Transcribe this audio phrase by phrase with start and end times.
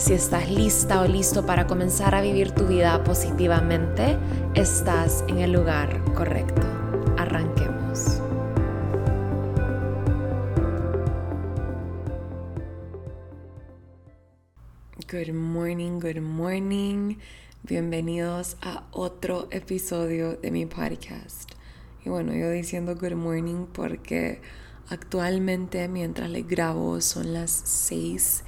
[0.00, 4.16] Si estás lista o listo para comenzar a vivir tu vida positivamente,
[4.54, 6.62] estás en el lugar correcto.
[7.18, 8.22] Arranquemos.
[15.12, 17.18] Good morning, good morning.
[17.62, 21.52] Bienvenidos a otro episodio de mi podcast.
[22.06, 24.40] Y bueno, yo diciendo good morning porque
[24.88, 28.44] actualmente mientras les grabo son las 6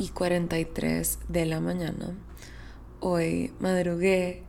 [0.00, 2.16] y 43 de la mañana.
[3.00, 4.44] Hoy madrugué,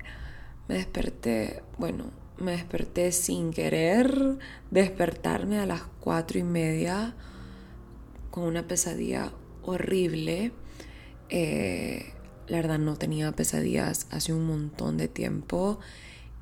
[0.70, 2.06] me desperté, bueno,
[2.38, 4.38] me desperté sin querer
[4.72, 7.16] despertarme a las 4 y media
[8.30, 10.54] con una pesadilla horrible.
[11.28, 12.14] Eh,
[12.48, 15.80] la verdad no tenía pesadillas hace un montón de tiempo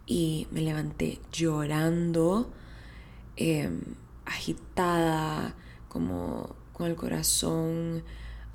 [0.05, 2.51] y me levanté llorando,
[3.37, 3.81] em,
[4.25, 5.55] agitada,
[5.87, 8.03] como con el corazón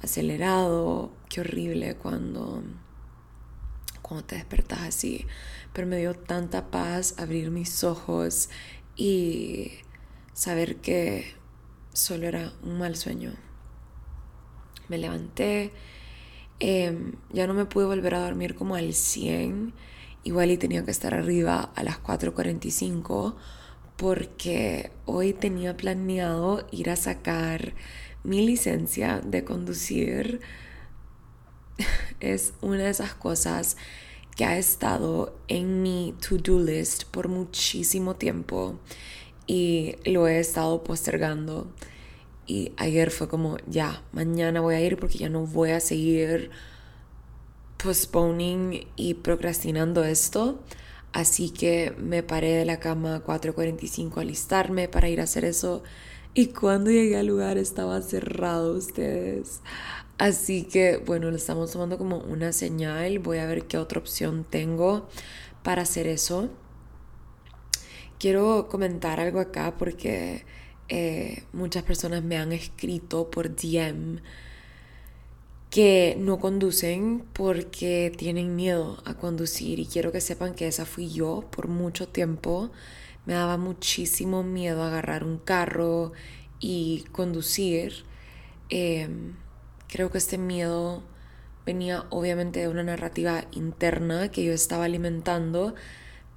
[0.05, 2.63] acelerado, qué horrible cuando,
[4.03, 5.27] cuando te despertas así.
[5.73, 8.49] Pero me dio tanta paz abrir mis ojos
[8.97, 9.73] y
[10.33, 11.35] saber que
[11.93, 13.33] solo era un mal sueño.
[14.89, 15.73] Me levanté,
[16.61, 19.73] em, ya no me pude volver a dormir como al 100,
[20.25, 23.37] igual y tenía que estar arriba a las 4.45
[23.97, 27.75] porque hoy tenía planeado ir a sacar
[28.25, 30.41] mi licencia de conducir
[32.21, 33.77] es una de esas cosas
[34.35, 38.81] que ha estado en mi to-do list por muchísimo tiempo
[39.47, 41.73] y lo he estado postergando.
[42.47, 46.51] Y ayer fue como, ya, mañana voy a ir porque ya no voy a seguir
[47.83, 50.63] postponing y procrastinando esto.
[51.13, 55.45] Así que me paré de la cama a 4.45 a alistarme para ir a hacer
[55.45, 55.83] eso
[56.35, 59.61] y cuando llegué al lugar estaba cerrado ustedes.
[60.19, 63.19] Así que bueno, lo estamos tomando como una señal.
[63.21, 65.09] Voy a ver qué otra opción tengo
[65.63, 66.51] para hacer eso.
[68.19, 70.45] Quiero comentar algo acá porque
[70.89, 74.21] eh, muchas personas me han escrito por DM
[75.71, 81.11] que no conducen porque tienen miedo a conducir y quiero que sepan que esa fui
[81.11, 82.71] yo por mucho tiempo
[83.27, 86.13] me daba muchísimo miedo agarrar un carro
[86.61, 88.05] y conducir.
[88.69, 89.35] Em,
[89.89, 91.03] creo que este miedo
[91.67, 95.75] venía obviamente de una narrativa interna que yo estaba alimentando,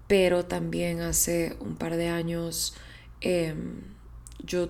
[0.08, 2.76] pero también hace un par de años
[3.22, 3.82] em,
[4.44, 4.70] yo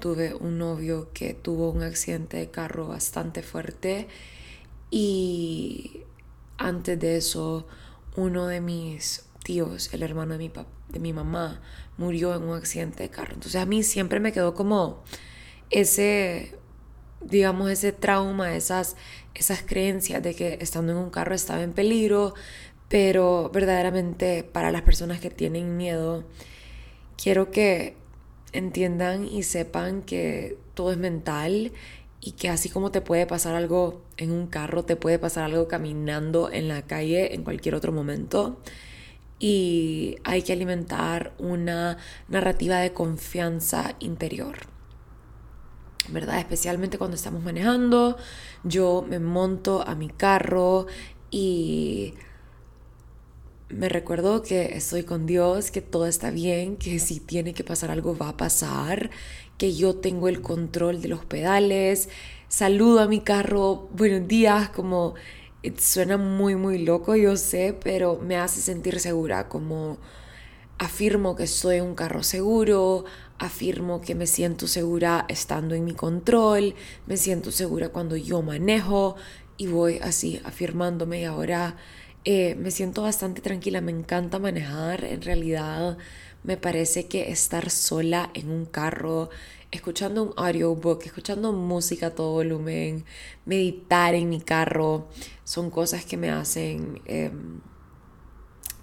[0.00, 4.08] tuve un novio que tuvo un accidente de carro bastante fuerte
[4.90, 6.02] y
[6.58, 7.66] antes de eso
[8.16, 10.52] uno de mis tíos, el hermano de mi,
[10.92, 11.60] de mi mamá,
[11.96, 13.34] murió en un accidente de carro.
[13.34, 15.02] Entonces a mí siempre me quedó como
[15.70, 16.56] ese,
[17.20, 18.96] digamos, ese trauma, esas,
[19.34, 22.34] esas creencias de que estando en un carro estaba en peligro,
[22.88, 26.24] pero verdaderamente para las personas que tienen miedo,
[27.16, 27.96] quiero que
[28.52, 31.72] entiendan y sepan que todo es mental
[32.20, 35.68] y que así como te puede pasar algo en un carro, te puede pasar algo
[35.68, 38.60] caminando en la calle en cualquier otro momento
[39.38, 41.98] y hay que alimentar una
[42.28, 44.58] narrativa de confianza interior.
[46.08, 46.38] ¿Verdad?
[46.38, 48.16] Especialmente cuando estamos manejando,
[48.64, 50.86] yo me monto a mi carro
[51.30, 52.14] y
[53.72, 57.90] me recuerdo que estoy con Dios, que todo está bien, que si tiene que pasar
[57.90, 59.10] algo va a pasar,
[59.56, 62.08] que yo tengo el control de los pedales,
[62.48, 65.14] saludo a mi carro, buenos días, como
[65.78, 69.98] suena muy, muy loco, yo sé, pero me hace sentir segura, como
[70.78, 73.04] afirmo que soy un carro seguro,
[73.38, 76.74] afirmo que me siento segura estando en mi control,
[77.06, 79.16] me siento segura cuando yo manejo
[79.56, 81.76] y voy así afirmándome y ahora
[82.24, 85.98] eh, me siento bastante tranquila, me encanta manejar, en realidad
[86.42, 89.30] me parece que estar sola en un carro
[89.72, 93.04] escuchando un audiobook, escuchando música a todo volumen,
[93.46, 95.08] meditar en mi carro,
[95.44, 97.60] son cosas que me hacen em,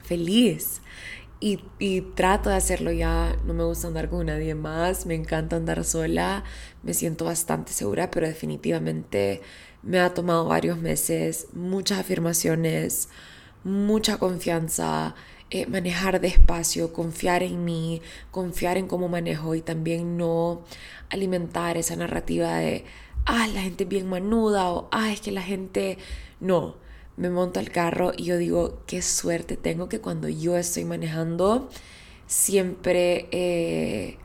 [0.03, 0.81] feliz.
[1.39, 3.37] y, y, trato de hacerlo ya.
[3.45, 6.43] No me gusta andar con nadie más, me encanta andar sola,
[6.83, 9.41] me siento bastante segura, pero definitivamente
[9.83, 13.09] me ha tomado varios meses, muchas afirmaciones,
[13.63, 15.15] mucha confianza,
[15.51, 18.01] eh, manejar despacio, confiar en mí,
[18.31, 20.63] confiar en cómo manejo y también no
[21.09, 22.85] alimentar esa narrativa de,
[23.25, 25.97] ah, la gente es bien manuda o, ah, es que la gente,
[26.39, 26.77] no
[27.19, 31.69] me monto al carro y yo digo, qué suerte tengo que cuando yo estoy manejando,
[32.27, 34.17] siempre eh,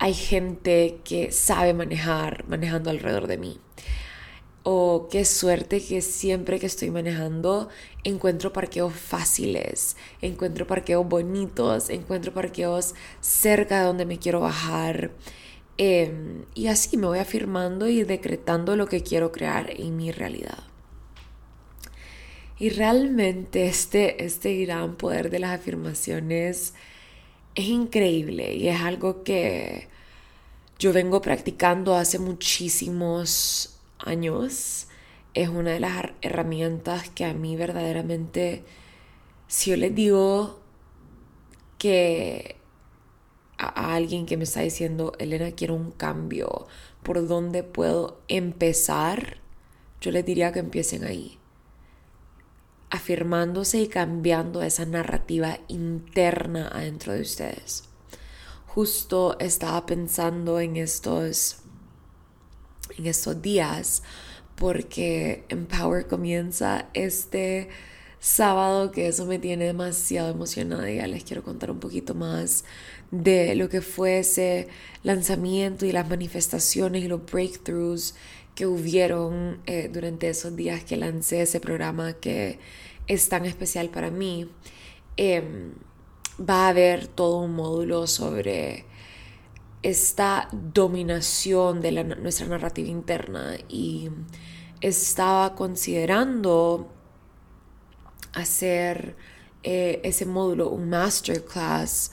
[0.00, 3.60] hay gente que sabe manejar, manejando alrededor de mí.
[4.66, 7.68] O qué suerte que siempre que estoy manejando
[8.02, 15.10] encuentro parqueos fáciles, encuentro parqueos bonitos, encuentro parqueos cerca de donde me quiero bajar.
[15.76, 20.64] Em, y así me voy afirmando y decretando lo que quiero crear en mi realidad.
[22.58, 26.72] Y realmente este, este gran poder de las afirmaciones
[27.54, 29.88] es increíble y es algo que
[30.78, 33.73] yo vengo practicando hace muchísimos
[34.04, 34.88] años.
[35.34, 38.64] Es una de las herramientas que a mí verdaderamente,
[39.48, 40.60] si yo les digo
[41.78, 42.56] que
[43.58, 46.66] a, alguien que me está diciendo, Elena, quiero un cambio,
[47.02, 49.38] ¿por dónde puedo empezar?
[50.00, 51.38] Yo les diría que empiecen ahí
[52.94, 57.88] afirmándose y cambiando esa narrativa interna adentro de ustedes.
[58.68, 61.63] Justo estaba pensando en estos
[62.98, 64.02] en estos días
[64.56, 67.68] porque Empower comienza este
[68.20, 72.64] sábado que eso me tiene demasiado emocionada y ya les quiero contar un poquito más
[73.10, 74.68] de lo que fue ese
[75.02, 78.14] lanzamiento y las manifestaciones y los breakthroughs
[78.54, 82.58] que hubieron eh, durante esos días que lancé ese programa que
[83.06, 84.48] es tan especial para mí,
[85.16, 85.72] em,
[86.40, 88.86] va a haber todo un módulo sobre
[89.84, 94.08] esta dominación de nuestra narrativa interna y
[94.80, 96.90] estaba considerando
[98.32, 99.14] hacer
[99.62, 102.12] eh, ese módulo, un masterclass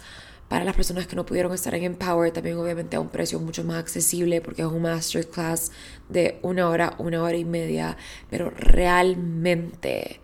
[0.50, 3.64] para las personas que no pudieron estar en Empower, también obviamente a un precio mucho
[3.64, 5.72] más accesible porque es un masterclass
[6.10, 7.96] de una hora, una hora y media,
[8.30, 10.20] pero realmente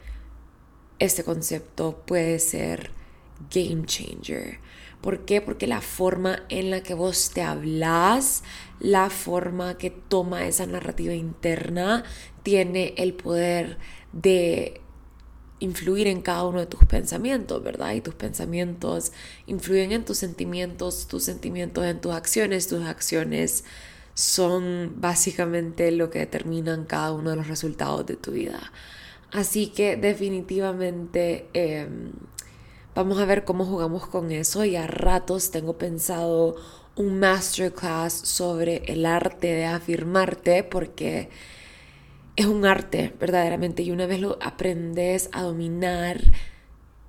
[1.00, 2.92] este concepto puede ser
[3.50, 4.60] game changer.
[5.02, 5.42] ¿Por qué?
[5.42, 8.44] Porque la forma en la que vos te hablas,
[8.80, 12.04] la forma que toma esa narrativa interna,
[12.44, 13.78] tiene el poder
[14.12, 14.82] de
[15.60, 17.94] influir en cada uno de tus pensamientos, ¿verdad?
[17.94, 19.12] Y tus pensamientos
[19.48, 23.64] influyen en tus sentimientos, tus sentimientos en tus acciones, tus acciones
[24.14, 28.72] son básicamente lo que determinan cada uno de los resultados de tu vida.
[29.32, 32.12] Así que definitivamente em,
[32.98, 36.56] vamos a ver cómo jugamos con eso y a ratos tengo pensado
[36.96, 41.30] un masterclass sobre el arte de afirmarte porque
[42.36, 46.20] es un arte verdaderamente y una vez lo aprendes a dominar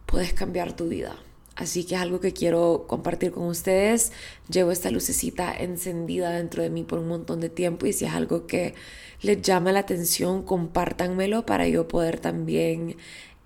[0.05, 1.17] puedes cambiar tu vida.
[1.59, 4.13] Así que es algo que quiero compartir con ustedes.
[4.49, 8.13] Llevo esta lucecita encendida dentro de mí por un montón de tiempo y si es
[8.13, 8.75] algo que
[9.23, 12.97] les llama la atención, compártanmelo para yo poder también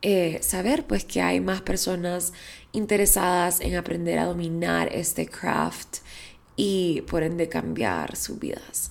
[0.02, 2.32] eh, saber pues que hay más personas
[2.72, 5.98] interesadas en aprender a dominar este craft
[6.56, 8.90] y por ende cambiar sus vidas.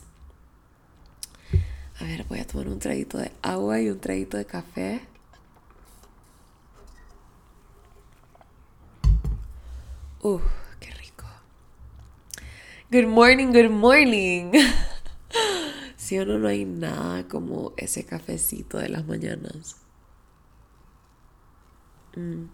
[2.00, 5.02] A ver, voy a tomar un traguito de agua y un traguito de café.
[10.22, 10.42] Uf,
[10.80, 11.26] qué rico.
[12.90, 14.52] Good morning, good morning.
[15.98, 19.81] Si o no, no hay nada como ese cafecito de las mañanas.
[22.16, 22.46] Mm.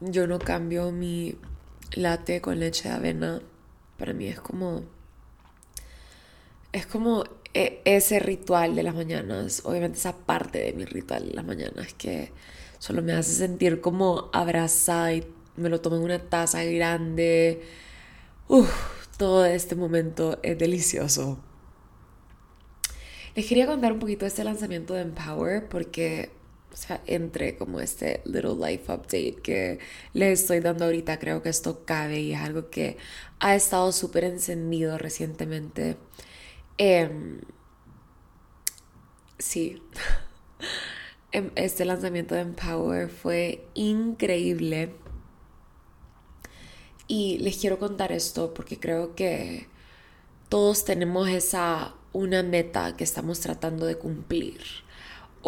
[0.00, 1.36] Yo no cambio mi
[1.92, 3.40] latte con leche de avena.
[3.98, 4.84] Para mí es como.
[6.72, 7.24] Es como
[7.54, 9.62] e, ese ritual de las mañanas.
[9.64, 12.32] Obviamente, esa parte de mi ritual de las mañanas que
[12.78, 15.26] solo me hace sentir como abrazada y
[15.56, 17.62] me lo tomo en una taza grande.
[18.48, 21.38] Uf todo este momento es delicioso.
[23.34, 26.30] Les quería contar un poquito de este lanzamiento de Empower porque,
[26.76, 29.78] o sea, entre como este little life update que
[30.12, 32.98] les estoy dando ahorita, creo que esto cabe y es algo que
[33.40, 35.96] ha estado súper encendido recientemente.
[36.78, 37.40] Em,
[39.38, 39.82] sí.
[41.32, 44.94] Em, este lanzamiento de Empower fue increíble
[47.08, 49.66] y les quiero contar esto porque creo que
[50.48, 54.85] todos tenemos esa una meta que estamos tratando de cumplir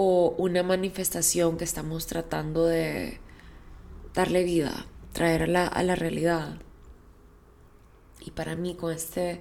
[0.00, 3.18] o una manifestación que estamos tratando de
[4.14, 6.60] darle vida, traerla a la realidad.
[8.20, 9.40] Y para mí con este,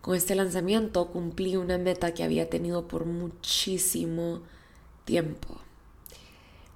[0.00, 4.42] con este lanzamiento cumplí una meta que había tenido por muchísimo
[5.04, 5.60] tiempo.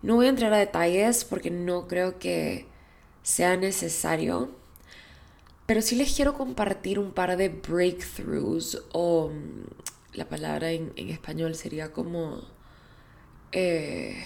[0.01, 2.69] No voy a entrar a detalles porque no creo que
[3.25, 4.49] sea necesario,
[5.67, 11.57] pero sí les quiero compartir un par de breakthroughs o mm, la palabra en, español
[11.57, 12.57] sería como...
[13.53, 14.25] Eh,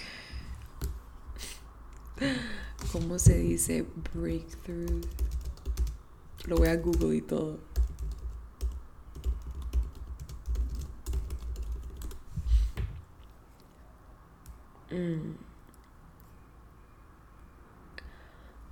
[2.92, 5.02] ¿Cómo se dice breakthrough?
[6.46, 7.58] Lo voy a Google y todo.
[14.90, 15.36] Mm.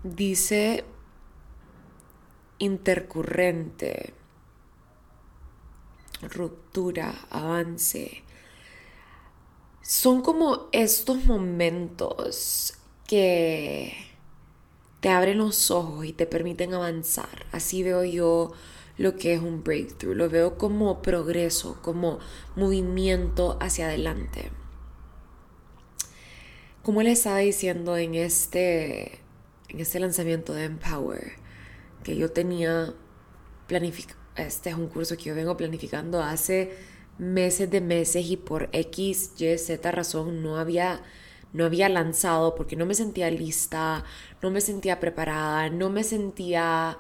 [0.02, 0.85] Dice
[2.59, 4.14] intercurrente,
[6.23, 8.25] ruptura, avance.
[9.91, 12.75] Son como estos momentos
[13.09, 13.93] que
[15.01, 17.45] te abren los ojos y te permiten avanzar.
[17.51, 18.53] Así veo yo
[18.99, 20.15] lo que es un breakthrough.
[20.15, 22.21] Lo veo como progreso, como
[22.55, 24.53] movimiento hacia adelante.
[26.85, 29.19] Como les estaba diciendo en este,
[29.71, 31.33] en este lanzamiento de Empower,
[32.05, 32.95] que yo tenía
[33.67, 36.77] planificado, este es un curso que yo vengo planificando hace
[37.21, 41.03] meses de meses y por X, Y, Z razón no había
[41.53, 44.05] no había lanzado porque no me sentía lista,
[44.41, 46.97] no me sentía preparada, no me sentía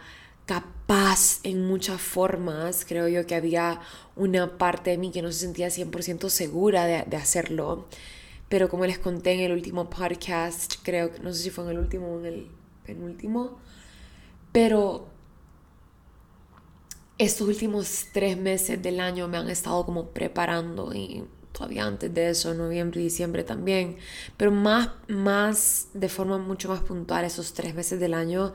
[0.46, 2.84] capaz en muchas formas.
[2.84, 3.80] Creo yo que había
[4.16, 7.86] una parte de mí que no se sentía 100% segura de, de, hacerlo.
[8.48, 11.70] Pero como les conté en el último podcast, creo que no sé si fue en
[11.70, 12.50] el último o en el
[12.84, 13.58] penúltimo,
[14.50, 15.08] pero
[17.20, 21.22] estos últimos tres meses del año me han estado como preparando y
[21.52, 23.98] todavía antes de eso, noviembre y diciembre también,
[24.38, 28.54] pero más, más de forma mucho más puntual, esos tres meses del año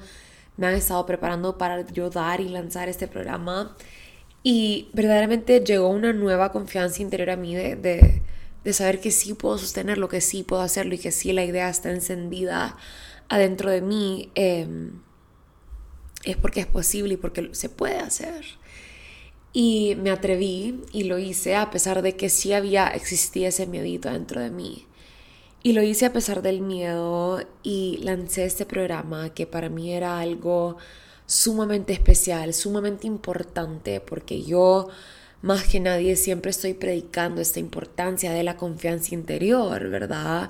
[0.58, 3.78] me han estado preparando para yo dar y lanzar este programa
[4.42, 7.76] y verdaderamente llegó una nueva confianza interior a mí de,
[8.64, 11.70] de, saber que sí puedo sostenerlo, que sí puedo hacerlo y que sí la idea
[11.70, 12.78] está encendida
[13.30, 14.32] adentro de mí.
[14.34, 15.05] Em,
[16.26, 18.46] es porque es posible y porque se puede hacer.
[19.54, 24.12] Y me atreví y lo hice a pesar de que sí había, existía ese miedito
[24.12, 24.86] dentro de mí.
[25.64, 30.20] Y lo hice a pesar del miedo y lancé este programa que para mí era
[30.20, 30.78] algo
[31.26, 34.90] sumamente especial, sumamente importante, porque yo
[35.42, 40.50] más que nadie siempre estoy predicando esta importancia de la confianza interior, ¿verdad?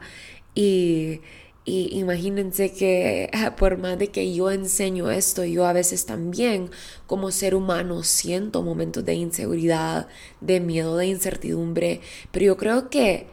[0.54, 1.22] Y
[1.66, 6.70] y imagínense que ah, por más de que yo enseño esto, yo a veces también
[7.08, 10.08] como ser humano siento momentos de inseguridad,
[10.42, 13.28] de miedo, de incertidumbre, pero yo creo que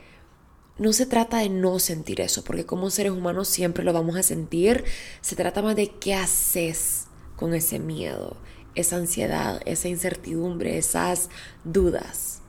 [0.78, 4.22] no se trata de no sentir eso, porque como seres humanos siempre lo vamos a
[4.22, 4.84] sentir,
[5.20, 8.38] se trata más de qué haces con ese miedo,
[8.74, 11.28] esa ansiedad, esa incertidumbre, esas
[11.64, 12.40] dudas.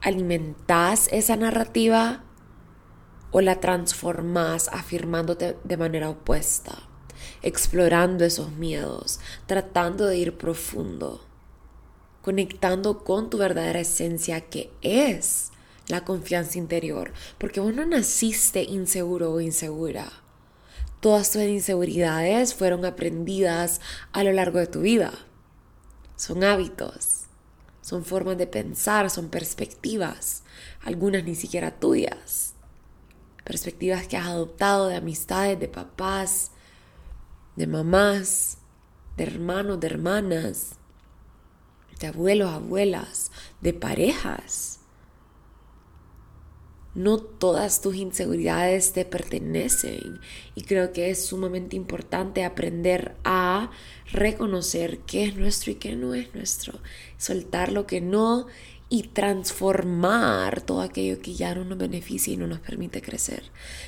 [0.00, 2.24] ¿Alimentás esa narrativa?
[3.32, 6.78] O la transformas afirmándote de manera opuesta,
[7.40, 11.24] explorando esos miedos, tratando de ir profundo,
[12.20, 15.50] conectando con tu verdadera esencia que es
[15.88, 20.12] la confianza interior, porque vos no naciste inseguro o insegura.
[21.00, 23.80] Todas tus inseguridades fueron aprendidas
[24.12, 25.12] a lo largo de tu vida.
[26.16, 27.22] Son hábitos,
[27.80, 30.44] son formas de pensar, son perspectivas,
[30.84, 32.51] algunas ni siquiera tuyas
[33.44, 36.52] perspectivas que has adoptado de amistades, de papás,
[37.56, 38.58] de mamás,
[39.16, 40.76] de hermanos, de hermanas,
[42.00, 43.30] de abuelos, abuelas,
[43.60, 44.80] de parejas.
[46.94, 50.20] No todas tus inseguridades te pertenecen
[50.54, 53.70] y creo que es sumamente importante aprender a
[54.12, 56.78] reconocer qué es nuestro y qué no es nuestro,
[57.16, 58.46] soltar lo que no
[58.92, 63.42] y transformar todo aquello que ya no nos beneficia y no nos permite crecer,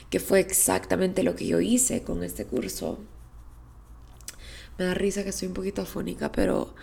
[0.09, 2.99] que fue exactamente lo que yo hice con este curso.
[4.79, 6.75] Me da risa que estoy un poquito afónica, pero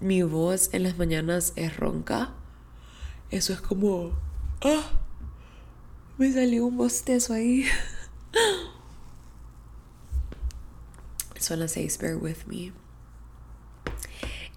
[0.00, 2.34] mi voz en las mañanas es ronca.
[3.30, 4.18] Eso es como...
[4.60, 5.00] ¡Ah!
[6.18, 7.64] Me salió un bostezo ahí.
[11.40, 12.74] Son las seis, bear with me.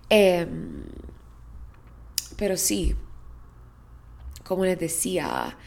[0.09, 0.45] Eh,
[2.37, 2.95] pero sí,
[4.43, 5.57] como les decía,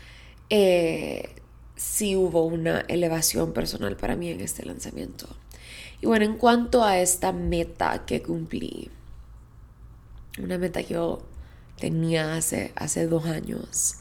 [0.50, 1.34] eh,
[1.76, 5.28] sí hubo una elevación personal para mí en este lanzamiento.
[6.00, 8.90] Y bueno, en cuanto a esta meta que cumplí,
[10.38, 11.22] una meta que yo
[11.78, 13.96] tenía hace, hace dos años,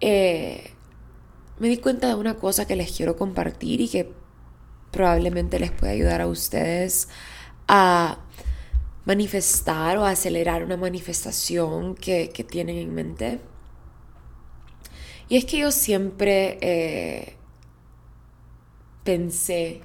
[0.00, 0.70] eh,
[1.58, 4.12] me di cuenta de una cosa que les quiero compartir y que
[4.92, 7.08] probablemente les pueda ayudar a ustedes
[7.66, 8.18] a
[9.08, 13.40] manifestar o acelerar una manifestación que, tienen en mente.
[15.30, 17.36] Y es que yo siempre eh,
[19.04, 19.80] pensé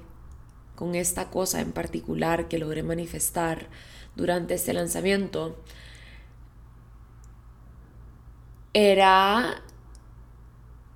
[0.76, 3.70] con esta cosa en particular que logré manifestar
[4.18, 5.58] durante este lanzamiento,
[8.74, 9.64] era,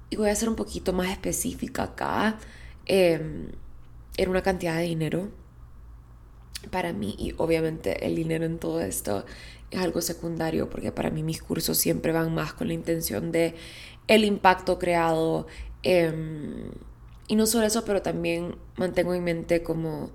[0.10, 2.40] y voy a ser un poquito más específica acá,
[2.86, 3.52] em,
[4.18, 5.47] era una cantidad de dinero
[6.72, 9.26] para mí y obviamente el dinero en todo esto
[9.72, 13.56] es algo secundario porque para mí mis cursos siempre van más con la intención de
[14.08, 15.48] el impacto creado
[15.84, 16.72] em,
[17.28, 20.12] y no solo eso pero también mantengo en mente como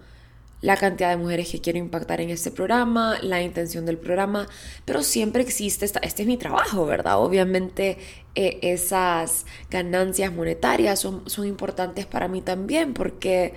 [0.63, 4.47] la cantidad de mujeres que quiero impactar en este programa, la intención del programa,
[4.85, 7.19] pero siempre existe, esta, este es mi trabajo, ¿verdad?
[7.19, 7.99] Obviamente
[8.37, 13.55] eh, esas ganancias monetarias son, son importantes para mí también porque,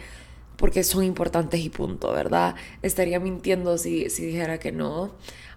[0.57, 2.55] porque son importantes y punto, ¿verdad?
[2.81, 5.15] Estaría mintiendo si, si dijera que no.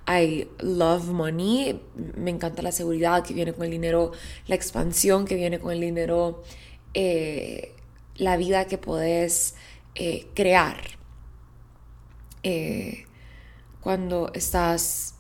[0.09, 1.81] I love money,
[2.17, 4.12] me encanta la seguridad que viene con el dinero,
[4.47, 6.43] la expansión que viene con el dinero,
[6.95, 7.75] eh,
[8.17, 9.55] la vida que podés
[9.95, 10.81] eh, crear,
[12.43, 13.05] eh,
[13.81, 15.14] cuando estás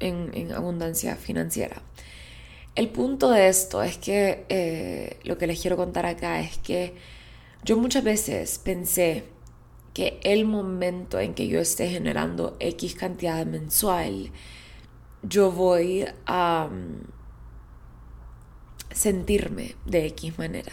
[0.00, 1.82] en, abundancia financiera.
[2.74, 6.94] El punto de esto es que eh, lo que les quiero contar acá es que
[7.68, 9.24] yo muchas veces pensé
[9.92, 14.32] que el momento en que yo esté generando X cantidad mensual,
[15.22, 17.08] yo voy a mm,
[18.90, 20.72] sentirme de X manera.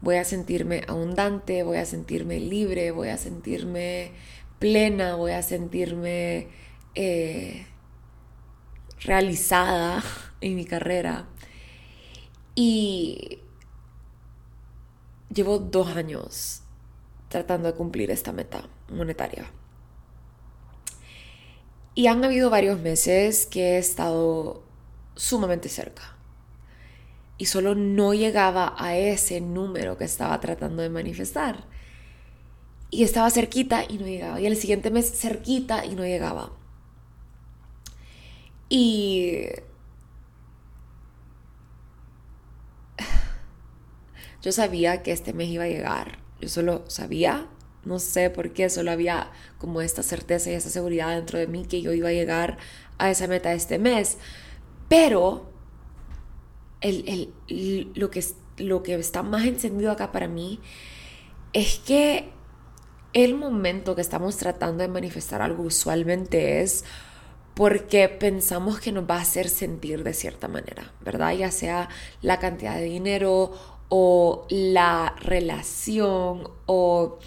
[0.00, 4.12] Voy a sentirme abundante, voy a sentirme libre, voy a sentirme
[4.60, 6.46] plena, voy a sentirme
[6.94, 7.66] eh,
[9.00, 10.04] realizada
[10.40, 11.26] en mi carrera.
[12.54, 13.40] Y
[15.32, 16.62] llevo dos años
[17.28, 19.50] tratando de cumplir esta meta monetaria.
[21.94, 24.62] Y han habido varios meses que he estado
[25.16, 26.16] sumamente cerca.
[27.36, 31.66] Y solo no llegaba a ese número que estaba tratando de manifestar.
[32.90, 34.40] Y estaba cerquita y no llegaba.
[34.40, 36.52] Y el siguiente mes cerquita y no llegaba.
[38.68, 39.46] Y
[44.42, 46.18] yo sabía que este mes iba a llegar.
[46.40, 47.46] Yo solo sabía,
[47.84, 51.64] no sé por qué, solo había como esta certeza y esa seguridad dentro de mí
[51.64, 52.58] que yo iba a llegar
[52.98, 54.18] a esa meta este mes.
[54.88, 55.50] Pero
[56.80, 57.32] el,
[57.94, 58.24] lo, que,
[58.58, 60.60] lo que está más encendido acá para mí
[61.52, 62.30] es que
[63.12, 66.84] el momento que estamos tratando de manifestar algo usualmente es
[67.54, 71.32] porque pensamos que nos va a hacer sentir de cierta manera, ¿verdad?
[71.32, 71.88] Ya sea
[72.22, 77.18] la cantidad de dinero o la relación o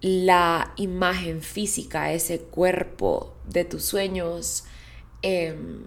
[0.00, 4.64] la imagen física, ese cuerpo de tus sueños,
[5.22, 5.82] em,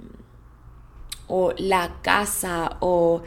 [1.28, 3.24] o la casa, o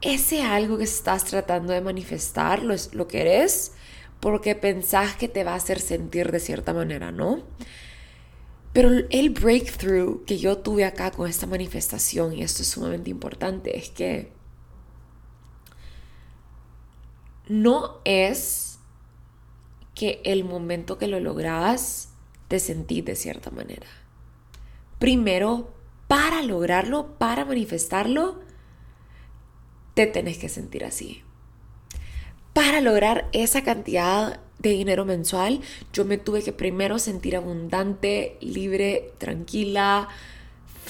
[0.00, 3.72] ese algo que estás tratando de manifestar, lo, lo que eres,
[4.20, 7.42] porque pensás que te va a hacer sentir de cierta manera, ¿no?
[8.72, 13.76] Pero el breakthrough que yo tuve acá con esta manifestación, y esto es sumamente importante,
[13.76, 14.32] es que
[17.48, 18.78] no es
[19.94, 22.10] que el momento que lo logras
[22.48, 23.86] te sentís de cierta manera.
[24.98, 25.72] Primero,
[26.08, 28.40] para lograrlo, para manifestarlo,
[29.94, 31.22] te tenés que sentir así
[32.52, 35.60] para lograr esa cantidad de dinero mensual,
[35.92, 40.08] yo me tuve que primero sentir abundante, libre, tranquila,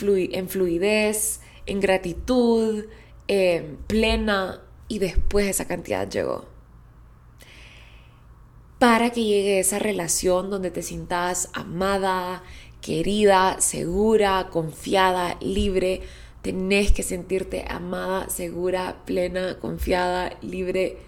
[0.01, 2.87] en fluidez, en gratitud,
[3.87, 4.61] plena,
[4.93, 6.45] y después esa cantidad llegó.
[8.79, 12.43] Para que llegue esa relación donde te sientas amada,
[12.83, 16.03] querida, segura, confiada, libre,
[16.43, 20.99] tenés que sentirte amada, segura, plena, confiada, libre,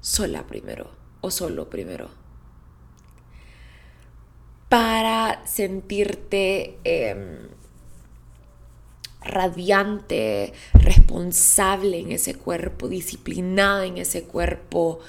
[0.00, 2.08] sola primero o solo primero.
[4.70, 7.48] Para sentirte em,
[9.20, 10.54] radiante,
[11.10, 15.00] responsable en ese cuerpo, disciplinada en ese cuerpo,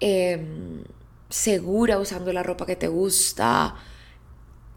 [0.00, 0.82] em,
[1.28, 3.74] segura usando la ropa que te gusta,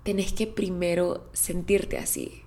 [0.03, 2.43] tenés que primero sentirte así.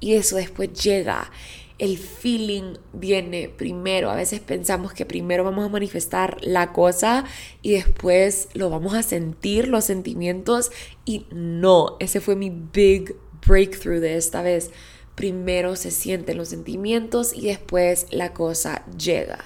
[0.00, 1.30] Y eso después llega
[1.78, 4.10] el feeling viene primero.
[4.10, 7.24] A veces pensamos que primero vamos a manifestar la cosa
[7.62, 10.70] y después lo vamos a sentir, los sentimientos.
[11.04, 14.70] Y no, ese fue mi big breakthrough de esta vez.
[15.14, 19.44] Primero se sienten los sentimientos y después la cosa llega.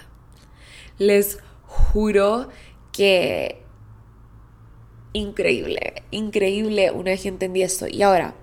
[0.98, 2.48] Les juro
[2.92, 3.62] que
[5.12, 7.86] increíble, increíble una vez que entendí esto.
[7.86, 8.34] Y ahora,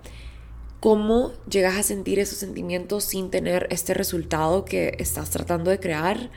[0.79, 6.29] ¿cómo llegas a sentir esos sentimientos sin tener este resultado que estás tratando de crear?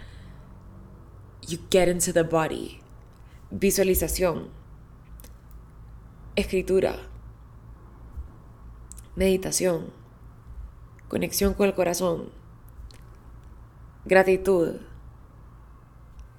[1.46, 2.80] You get into the body.
[3.50, 4.48] Visualización.
[6.36, 6.96] Escritura.
[9.16, 9.97] Meditación.
[11.08, 12.30] Conexión con el corazón.
[14.04, 14.76] Gratitud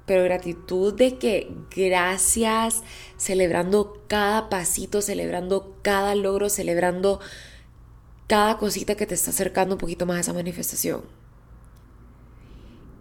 [0.10, 2.82] pero gratitud de que gracias,
[3.16, 7.20] celebrando cada pasito, celebrando cada logro, celebrando
[8.26, 11.04] cada cosita que te está acercando un poquito más a esa manifestación.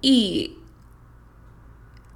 [0.02, 0.58] Y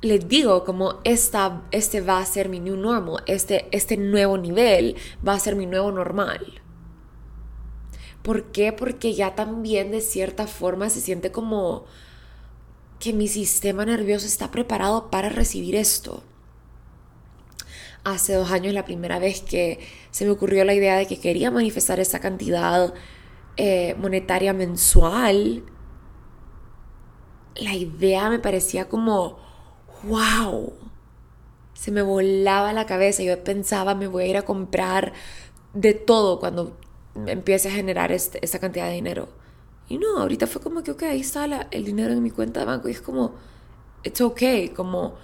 [0.03, 4.97] les digo como esta, este va a ser mi new normal, este, este nuevo nivel
[5.27, 6.62] va a ser mi nuevo normal.
[8.22, 8.72] ¿Por qué?
[8.72, 11.85] Porque ya también de cierta forma se siente como
[13.00, 16.22] que mi sistema nervioso está preparado para recibir esto.
[18.04, 19.80] Hace dos años la primera vez que
[20.11, 22.94] se me ocurrió la idea de que quería manifestar esa cantidad
[23.56, 25.64] eh, monetaria mensual,
[27.56, 29.38] la idea me parecía como,
[30.04, 30.72] wow,
[31.74, 33.22] se me volaba la cabeza.
[33.22, 35.12] Yo pensaba, me voy a ir a comprar
[35.74, 36.76] de todo cuando
[37.27, 39.29] empiece a generar este, esta cantidad de dinero.
[39.88, 42.66] Y no, ahorita fue como que, ok, ahí está el dinero en mi cuenta de
[42.66, 42.88] banco.
[42.88, 43.35] Y es como,
[44.05, 45.14] it's okay, como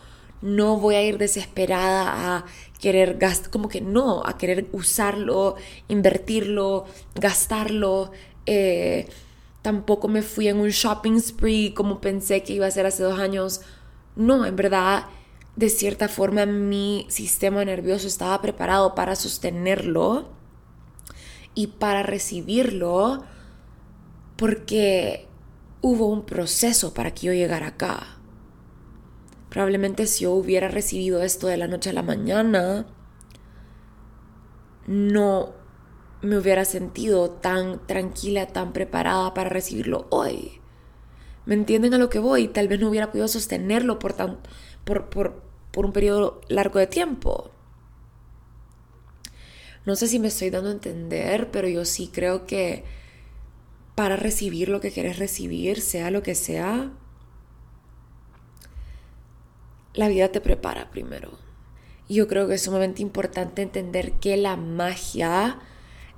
[0.43, 2.45] no voy a ir desesperada a
[2.81, 5.57] querer gastar, como que no, a querer usarlo,
[5.89, 8.13] invertirlo, gastarlo.
[8.47, 9.09] Eh,
[9.63, 13.19] tampoco me fui en un shopping spree como pensé que iba a ser hace dos
[13.19, 13.63] años.
[14.17, 15.07] No, en verdad,
[15.57, 20.38] de cierta forma mi sistema nervioso estaba preparado para sostenerlo
[21.59, 23.25] y para recibirlo
[24.37, 25.27] porque
[25.81, 28.21] hubo un proceso para que yo llegara acá.
[29.51, 32.87] Probablemente si yo hubiera recibido esto de la noche a la mañana,
[34.87, 35.53] no
[36.23, 40.61] me hubiera sentido tan tranquila, tan preparada para recibirlo hoy.
[41.45, 42.47] ¿Me entienden a lo que voy?
[42.47, 44.39] Tal vez no hubiera podido sostenerlo por, tan,
[44.85, 45.43] por, por,
[45.73, 47.51] por un periodo largo de tiempo.
[49.89, 52.85] No sé si me estoy dando a entender, pero yo sí creo que
[53.95, 56.93] para recibir lo que quieres recibir, sea lo que sea,
[59.95, 61.39] la vida te prepara primero.
[62.07, 65.59] Y yo creo que es sumamente importante entender que la magia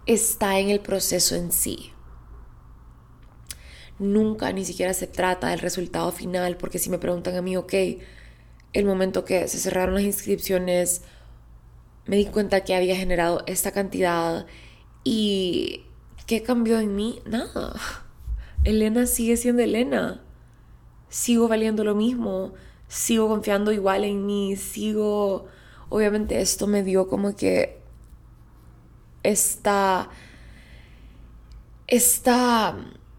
[0.05, 1.93] está en el proceso en sí.
[4.01, 7.75] Nunca ni siquiera se trata del resultado final, porque si me preguntan a mí, ok,
[8.73, 11.03] el momento que se cerraron las inscripciones,
[12.11, 14.45] me di cuenta que había generado esta cantidad
[15.05, 15.85] y
[16.31, 17.21] ¿Qué cambió en mí?
[17.27, 17.75] Nada.
[18.63, 20.23] Elena sigue siendo Elena.
[21.09, 22.53] Sigo valiendo lo mismo.
[22.87, 24.55] Sigo confiando igual en mí.
[24.55, 25.49] Sigo...
[25.89, 27.81] Obviamente esto me dio como que
[29.25, 30.09] esta...
[31.89, 32.77] Esta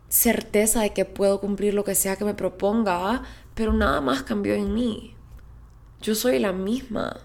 [0.08, 3.24] certeza de que puedo cumplir lo que sea que me proponga,
[3.56, 5.16] pero nada más cambió en mí.
[6.02, 7.20] Yo soy la misma.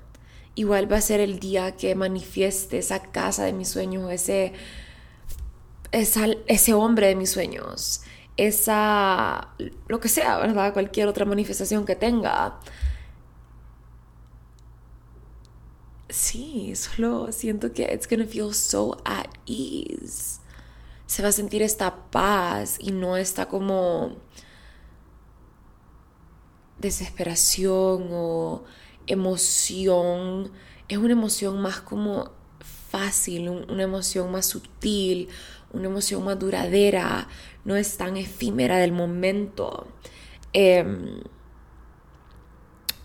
[0.57, 4.55] Igual va a ser el día que manifieste esa casa de mis sueños, ese
[5.93, 8.03] ese hombre de mis sueños,
[8.37, 9.49] esa,
[9.89, 10.73] lo que sea, ¿verdad?
[10.73, 12.59] Cualquier otra manifestación que tenga.
[16.09, 20.41] Sí, solo siento que it's gonna feel so at ease.
[21.07, 24.17] Se va a sentir esta paz y no esta como
[26.79, 28.65] desesperación o
[29.07, 30.51] emoción.
[30.89, 32.31] Es una emoción más como
[32.91, 35.29] fácil, una emoción más sutil,
[35.73, 37.29] una emoción más duradera,
[37.65, 39.89] no es tan efímera del momento.
[40.53, 41.21] Em,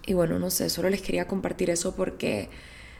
[0.06, 2.50] y bueno, no sé, solo les quería compartir eso porque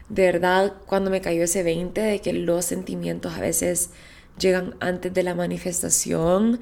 [0.08, 3.90] de verdad cuando me cayó ese 20 de que los sentimientos a veces
[4.38, 6.60] llegan antes de la manifestación,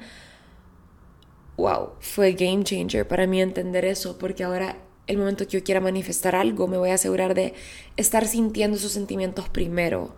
[1.57, 4.77] wow, fue game changer para mí entender eso porque ahora
[5.07, 7.53] el momento que yo quiera manifestar algo me voy a asegurar de
[7.97, 10.15] estar sintiendo esos sentimientos primero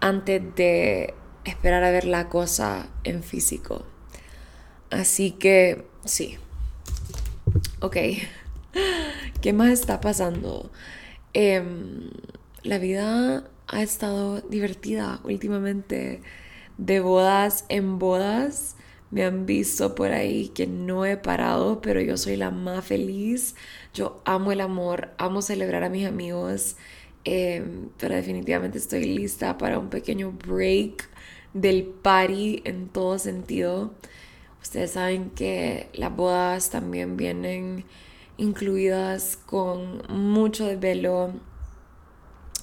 [0.00, 3.84] antes de esperar a ver la cosa en físico.
[4.90, 6.38] Así que sí.
[7.80, 7.96] Ok.
[9.40, 10.70] ¿Qué más está pasando?
[11.32, 12.10] Em,
[12.62, 16.22] la vida ha estado divertida últimamente.
[16.78, 18.75] De bodas en bodas.
[19.10, 23.54] Me han visto por ahí que no he parado, pero yo soy la más feliz.
[23.94, 26.76] Yo amo el amor, amo celebrar a mis amigos,
[27.24, 31.08] em, pero definitivamente estoy lista para un pequeño break
[31.54, 33.94] del party en todo sentido.
[34.62, 37.84] Ustedes saben que las bodas también vienen
[38.36, 41.32] incluidas con mucho desvelo,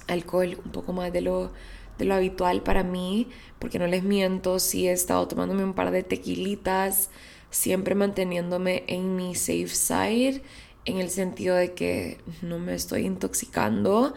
[0.08, 1.52] alcohol, un poco más de lo,
[1.98, 3.28] de lo habitual para mí,
[3.58, 7.10] porque no les miento, sí he estado tomándome un par de tequilitas,
[7.50, 10.42] siempre manteniéndome en mi safe side,
[10.84, 14.14] en el sentido de que no me estoy intoxicando,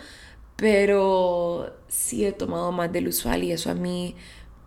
[0.55, 4.15] pero sí he tomado más del usual y eso a mí,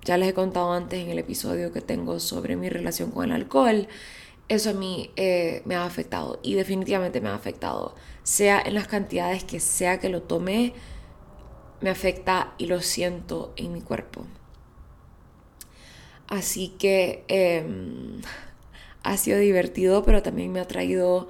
[0.05, 3.33] ya les he contado antes en el episodio que tengo sobre mi relación con el
[3.33, 3.89] alcohol,
[4.49, 8.89] eso a mí eh, me ha afectado y definitivamente me ha afectado, sea en las
[8.89, 10.73] cantidades que sea que lo tome,
[11.81, 14.27] me afecta y lo siento en mi cuerpo.
[16.29, 18.21] Así que em,
[19.03, 21.29] ha sido divertido, pero también me ha traído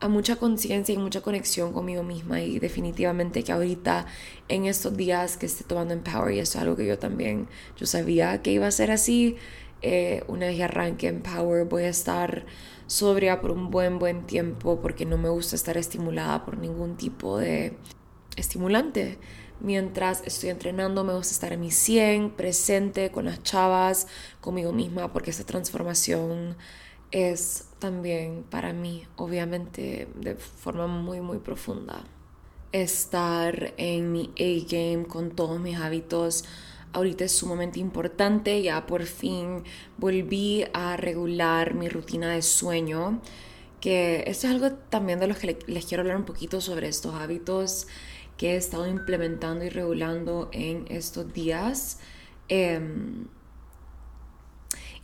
[0.00, 4.06] a mucha conciencia y mucha conexión conmigo misma y definitivamente que ahorita
[4.48, 7.86] en estos días que esté tomando Empower y eso es algo que yo también yo
[7.86, 9.36] sabía que iba a ser así
[9.82, 12.46] eh, una vez que arranque Empower voy a estar
[12.86, 17.38] sobria por un buen buen tiempo porque no me gusta estar estimulada por ningún tipo
[17.38, 17.76] de
[18.36, 19.18] estimulante
[19.60, 24.06] mientras estoy entrenando me gusta estar en mi 100 presente con las chavas
[24.40, 26.56] conmigo misma porque esa transformación
[27.10, 32.04] es también para mí, obviamente, de forma muy, muy profunda.
[32.72, 36.44] Estar en mi A-game con todos mis hábitos
[36.92, 38.62] ahorita es sumamente importante.
[38.62, 39.64] Ya por fin
[39.96, 43.20] volví a regular mi rutina de sueño.
[43.80, 47.14] Que esto es algo también de los que les quiero hablar un poquito sobre estos
[47.14, 47.86] hábitos
[48.38, 51.98] que he estado implementando y regulando en estos días.
[52.48, 53.26] Em,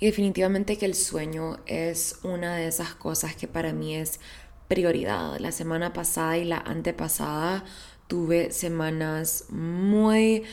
[0.00, 4.20] y definitivamente que el sueño es una de esas cosas que para mí es
[4.68, 5.38] prioridad.
[5.38, 7.64] La semana pasada y la antepasada
[8.06, 10.44] tuve semanas muy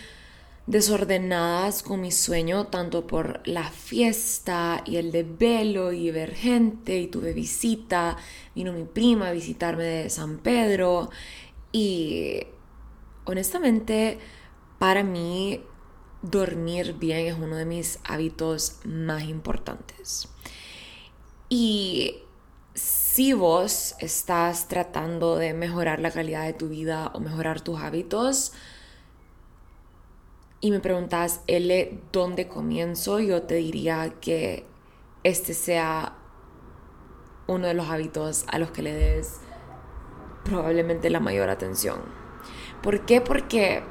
[0.67, 6.97] desordenadas con mi sueño, tanto por la fiesta y el de velo y ver gente,
[6.97, 8.17] y tuve visita,
[8.55, 11.09] vino mi prima a visitarme de San Pedro,
[11.71, 12.43] y
[13.31, 14.19] honestamente
[14.79, 15.63] para mí
[16.21, 20.27] dormir bien es uno de mis hábitos más importantes.
[21.49, 22.23] Y
[22.73, 28.53] si vos estás tratando de mejorar la calidad de tu vida o mejorar tus hábitos,
[30.63, 33.19] y me preguntas, L, ¿dónde comienzo?
[33.19, 34.65] Yo te diría que
[35.23, 36.15] este sea
[37.47, 39.39] uno de los hábitos a los que le des
[40.43, 42.20] probablemente la mayor atención.
[42.81, 43.21] ¿Por qué?
[43.21, 43.83] Porque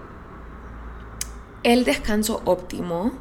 [1.63, 3.13] el descanso óptimo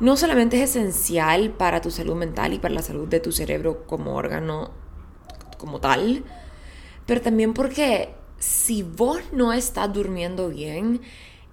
[0.00, 3.86] no solamente es esencial para tu salud mental y para la salud de tu cerebro
[3.86, 4.70] como órgano
[5.56, 6.24] como tal,
[7.06, 11.00] pero también porque si vos no estás durmiendo bien,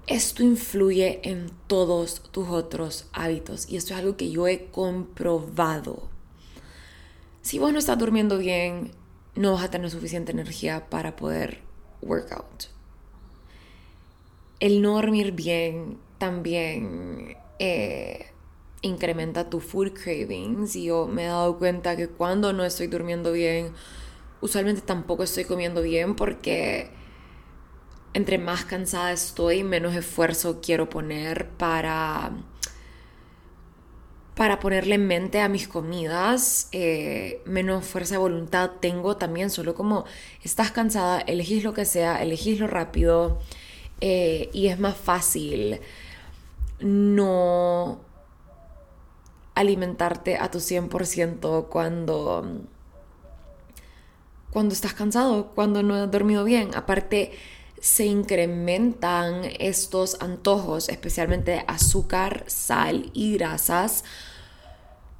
[0.08, 6.10] esto influye en todos tus otros hábitos y esto es algo que yo he comprobado.
[7.41, 8.91] Si vos no estás durmiendo bien,
[9.36, 11.62] no vas a tener suficiente energía para poder
[12.01, 12.75] workout
[14.60, 18.28] el no dormir bien también eh,
[18.82, 20.76] incrementa tu food cravings.
[20.76, 23.72] Y yo me he dado cuenta que cuando no estoy durmiendo bien,
[24.41, 26.89] usualmente tampoco estoy comiendo bien porque
[28.13, 32.32] entre más cansada estoy, menos esfuerzo quiero poner para
[34.36, 39.76] para ponerle en mente a mis comidas, eh, menos fuerza de voluntad tengo también, solo
[39.76, 40.04] como
[40.44, 43.39] estás cansada, elegís lo que sea, elegís lo rápido,
[44.02, 45.80] eh, y es más fácil
[46.80, 48.00] no
[49.54, 52.62] alimentarte a tu 100% cuando
[54.56, 56.76] cuando estás cansado, cuando no has dormido bien.
[56.76, 57.34] Aparte,
[57.82, 64.06] se incrementan estos antojos, especialmente azúcar, sal y grasas,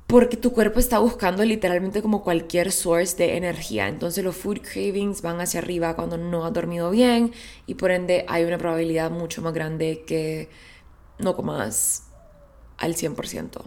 [0.08, 3.88] porque tu cuerpo está buscando literalmente como cualquier source de energía.
[3.88, 7.34] Entonces los food cravings van hacia arriba cuando no has dormido bien
[7.66, 10.50] y por ende hay una probabilidad mucho más grande que
[11.18, 12.04] no comas
[12.78, 13.64] al 100%.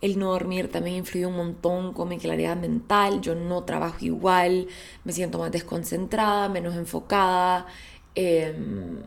[0.00, 3.20] El no dormir también influye un montón con mi claridad mental.
[3.20, 4.68] Yo no trabajo igual,
[5.04, 7.66] me siento más desconcentrada, menos enfocada,
[8.14, 9.02] em,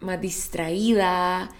[0.00, 1.50] más distraída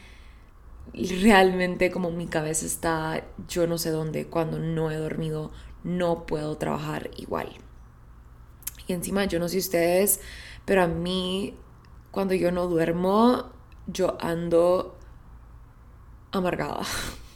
[0.93, 5.53] realmente como mi cabeza está, yo no sé dónde, cuando no he dormido,
[5.85, 7.49] no puedo trabajar igual.
[8.87, 10.21] Y encima, yo no sé ustedes,
[10.65, 11.55] pero a mí,
[12.11, 13.51] cuando yo no duermo,
[13.87, 14.99] yo ando
[16.33, 16.83] amargada.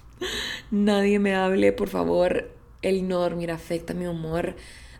[0.70, 2.50] Nadie me hable, por favor.
[2.82, 4.56] El no dormir afecta mi humor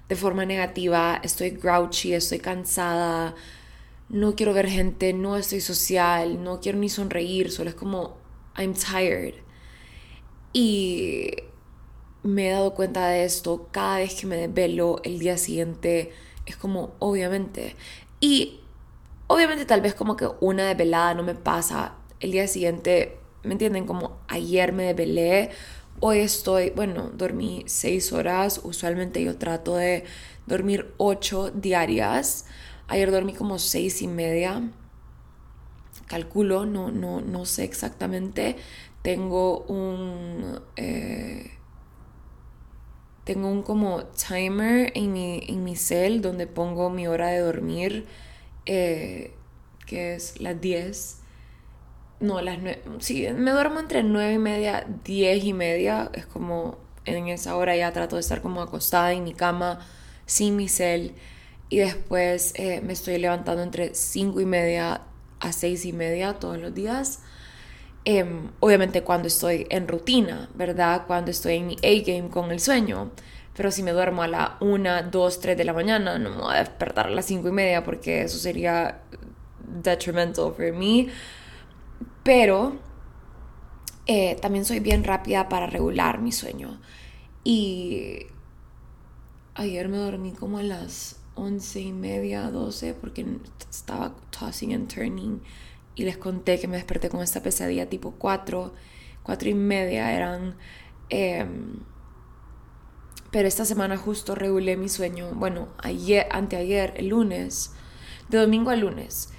[0.08, 1.20] de forma negativa.
[1.22, 3.34] Estoy grouchy, estoy cansada.
[4.08, 7.50] No quiero ver gente, no estoy social, no quiero ni sonreír.
[7.50, 8.23] Solo es como
[8.56, 9.34] I'm tired.
[10.52, 11.30] Y
[12.22, 16.12] me he dado cuenta de esto cada vez que me desvelo el día siguiente.
[16.46, 17.76] Es como, obviamente.
[18.20, 18.60] Y
[19.26, 21.96] obviamente tal vez como que una desvelada no me pasa.
[22.20, 23.86] El día siguiente, ¿me entienden?
[23.86, 25.50] Como ayer me desvelé.
[26.00, 28.60] Hoy estoy, bueno, dormí seis horas.
[28.62, 30.04] Usualmente yo trato de
[30.46, 32.46] dormir ocho diarias.
[32.88, 34.62] Ayer dormí como seis y media.
[36.06, 38.56] Calculo, no, no, no sé exactamente.
[39.02, 40.60] Tengo un...
[40.76, 41.50] Eh,
[43.24, 48.06] tengo un como timer en mi, en mi cel donde pongo mi hora de dormir,
[48.66, 49.32] eh,
[49.86, 51.20] que es las 10.
[52.20, 52.82] No, las 9.
[53.00, 56.10] Sí, me duermo entre 9 y media, 10 y media.
[56.14, 59.80] Es como en esa hora ya trato de estar como acostada en mi cama,
[60.26, 61.14] sin mi cel.
[61.70, 65.02] Y después eh, me estoy levantando entre 5 y media
[65.44, 67.20] a 6 y media todos los días.
[68.04, 71.04] Em, obviamente cuando estoy en rutina, ¿verdad?
[71.06, 73.12] Cuando estoy en mi A-game con el sueño.
[73.56, 76.54] Pero si me duermo a la 1, 2, 3 de la mañana, no me voy
[76.54, 79.02] a despertar a las 5 y media porque eso sería
[79.82, 81.08] detrimental for me.
[82.22, 82.76] Pero
[84.06, 86.80] eh, también soy bien rápida para regular mi sueño.
[87.44, 88.26] Y
[89.54, 93.26] ayer me dormí como a las 11 y media, 12 porque
[93.70, 95.40] estaba tossing and turning
[95.94, 98.72] y les conté que me desperté con esta pesadilla tipo 4,
[99.22, 100.56] 4 y media eran...
[101.10, 101.80] Em,
[103.30, 107.72] pero esta semana justo regulé mi sueño, bueno, ayer, anteayer, el lunes,
[108.28, 109.30] de domingo a lunes.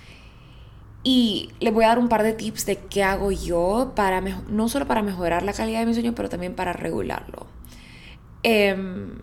[1.01, 4.67] Y les voy a dar un par de tips de qué hago yo para no
[4.67, 7.47] solo para mejorar la calidad de mi sueño, pero también para regularlo.
[8.43, 9.19] Em,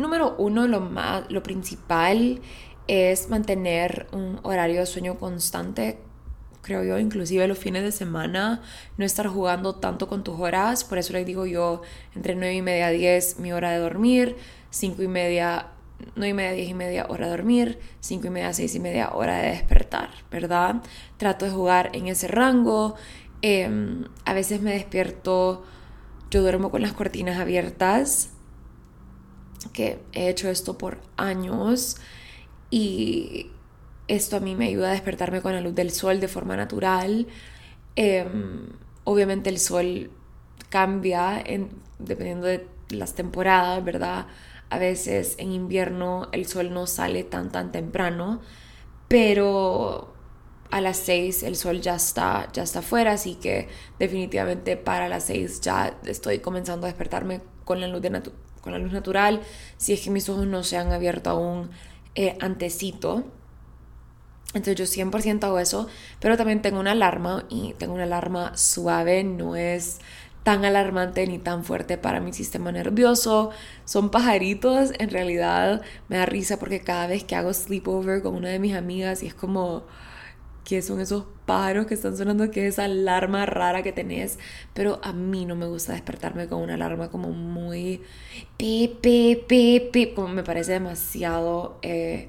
[0.00, 2.40] número uno, lo, más, lo principal
[2.86, 5.98] es mantener un horario de sueño constante
[6.62, 8.62] creo yo, inclusive los fines de semana,
[8.96, 10.84] no estar jugando tanto con tus horas.
[10.84, 11.82] Por eso les digo yo,
[12.14, 14.36] entre 9 y media, 10, mi hora de dormir,
[14.70, 15.68] 5 y media,
[16.16, 19.10] 9 y media, 10 y media, hora de dormir, 5 y media, 6 y media,
[19.10, 20.82] hora de despertar, ¿verdad?
[21.16, 22.94] Trato de jugar en ese rango.
[23.42, 25.64] Em, a veces me despierto,
[26.30, 28.30] yo duermo con las cortinas abiertas,
[29.72, 31.96] que he hecho esto por años
[32.70, 33.50] y
[34.08, 37.26] esto a mí me ayuda a despertarme con la luz del sol de forma natural.
[37.96, 38.68] Em,
[39.04, 40.10] obviamente el sol
[40.68, 41.42] cambia
[41.98, 44.26] dependiendo de las temporadas, ¿verdad?
[44.70, 48.40] A veces en invierno el sol no sale tan tan temprano,
[49.08, 50.14] pero
[50.70, 53.68] a las 6 el sol ya está ya está así que
[53.98, 58.10] definitivamente para las 6 ya estoy comenzando a despertarme con la luz de
[58.60, 59.40] con la luz natural,
[59.76, 61.70] si es que mis ojos no se han abierto aún
[62.14, 63.24] eh, antecito.
[64.52, 65.86] Entonces yo 100% hago eso,
[66.18, 70.00] pero también tengo una alarma y tengo una alarma suave, no es
[70.42, 73.50] tan alarmante ni tan fuerte para mi sistema nervioso.
[73.84, 78.48] Son pajaritos, en realidad me da risa porque cada vez que hago sleepover con una
[78.48, 79.84] de mis amigas y es como
[80.70, 84.38] que son esos pájaros que están sonando, que es esa alarma rara que tenés,
[84.72, 88.02] pero a mí no me gusta despertarme con una alarma como muy
[88.56, 91.78] pi, pi, pi, pi, como me parece demasiado...
[91.82, 92.28] Eh,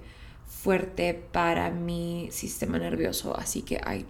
[0.62, 4.06] fuerte para mi sistema nervioso, así que ay,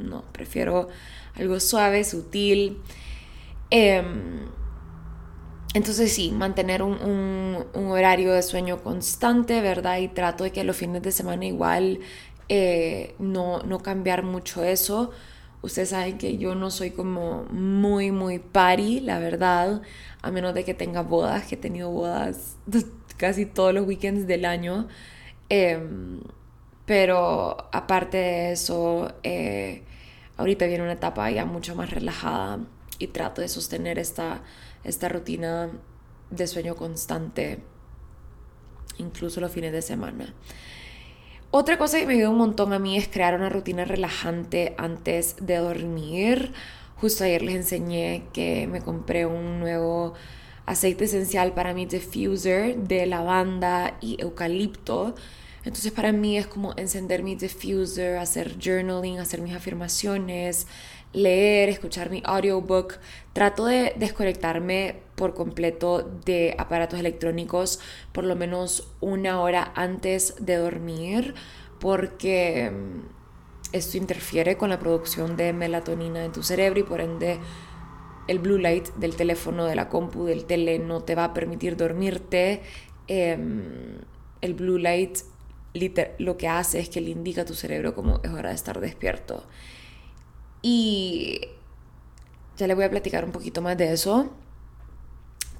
[0.00, 0.88] no, prefiero
[1.36, 2.78] algo suave, sutil.
[3.70, 4.48] Em,
[5.74, 6.98] entonces sí, mantener un,
[7.72, 9.98] un, horario de sueño constante, ¿verdad?
[9.98, 12.00] Y trato de que los fines de semana igual
[12.54, 15.10] eh, no, no cambiar mucho eso.
[15.62, 19.80] Ustedes saben que yo no soy como muy, muy party, la verdad,
[20.20, 22.58] a menos de que tenga bodas, que he tenido bodas
[23.16, 24.86] casi todos los weekends del año.
[25.48, 26.20] Em,
[26.84, 29.84] pero aparte de eso, eh,
[30.36, 32.58] ahorita viene una etapa ya mucho más relajada
[32.98, 34.42] y trato de sostener esta,
[34.84, 35.70] esta rutina
[36.30, 37.62] de sueño constante,
[38.98, 40.34] incluso los fines de semana.
[41.54, 45.36] Otra cosa que me ayuda un montón a mí es crear una rutina relajante antes
[45.38, 46.54] de dormir.
[46.96, 50.14] Justo ayer les enseñé que me compré un nuevo
[50.64, 55.14] aceite esencial para mi diffuser de lavanda y eucalipto
[55.64, 60.66] entonces para mí es como encender mi diffuser, hacer journaling, hacer mis afirmaciones,
[61.12, 62.94] leer, escuchar mi audiobook.
[63.32, 67.80] Trato de desconectarme por completo de aparatos electrónicos
[68.12, 71.34] por lo menos una hora antes de dormir
[71.78, 77.38] porque mm, esto interfiere con la producción de melatonina en tu cerebro y por ende
[78.28, 81.76] el blue light del teléfono, de la compu, del tele no te va a permitir
[81.76, 82.62] dormirte.
[83.08, 83.98] Em,
[84.40, 85.18] el blue light
[86.18, 88.78] lo que hace es que le indica a tu cerebro como es hora de estar
[88.80, 89.44] despierto.
[90.62, 91.40] Y
[92.56, 94.30] ya le voy a platicar un poquito más de eso.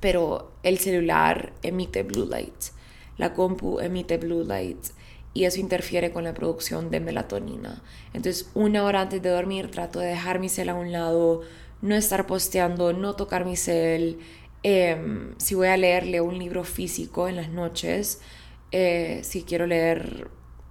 [0.01, 2.73] pero el celular emite blue light,
[3.19, 4.87] la compu emite blue light
[5.35, 7.83] y eso interfiere con la producción de melatonina.
[8.13, 11.43] Entonces, una hora antes de dormir trato de dejar mi cel a un lado,
[11.81, 14.19] no estar posteando, no tocar mi cel.
[14.63, 18.21] Em, si voy a leerle un libro físico en las noches,
[18.73, 20.29] eh, si quiero leer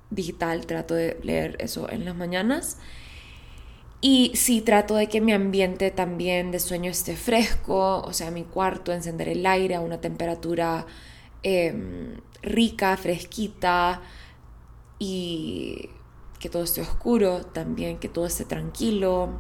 [0.10, 2.78] digital, trato de leer eso en las mañanas.
[4.02, 8.44] Y sí, trato de que mi ambiente también de sueño esté fresco, o sea, mi
[8.44, 10.88] cuarto, encender el aire a una temperatura
[11.44, 14.02] em, rica, fresquita
[14.98, 15.90] y
[16.40, 19.40] que todo esté oscuro, también que todo esté tranquilo,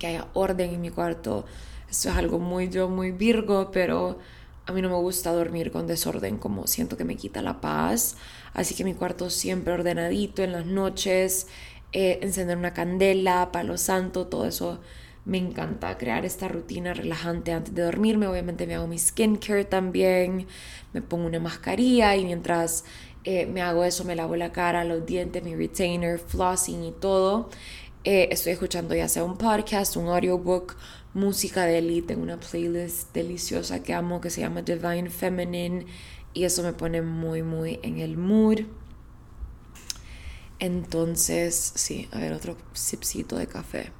[0.00, 1.44] que haya orden en mi cuarto.
[1.88, 4.18] Esto es algo muy yo, muy virgo, pero
[4.66, 8.16] a mí no me gusta dormir con desorden, como siento que me quita la paz.
[8.52, 11.46] Así que mi cuarto siempre ordenadito en las noches,
[11.92, 14.80] eh, encender una candela, palo santo, todo eso
[15.24, 15.96] me encanta.
[15.98, 18.26] Crear esta rutina relajante antes de dormirme.
[18.26, 20.46] Obviamente me hago mi skincare también,
[20.92, 22.84] me pongo una mascarilla y mientras
[23.24, 27.50] eh, me hago eso, me lavo la cara, los dientes, mi retainer, flossing y todo.
[28.04, 30.76] Eh, estoy escuchando ya sea un podcast, un audiobook,
[31.14, 35.84] música de elite, tengo una playlist deliciosa que amo que se llama Divine Feminine
[36.32, 38.60] y eso me pone muy muy en el mood.
[40.60, 43.92] Entonces, sí, a ver, otro sipcito de café.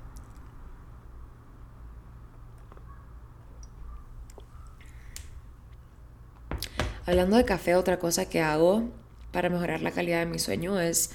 [7.06, 8.90] Hablando de café, otra cosa que hago
[9.32, 11.10] para mejorar la calidad de mi sueño es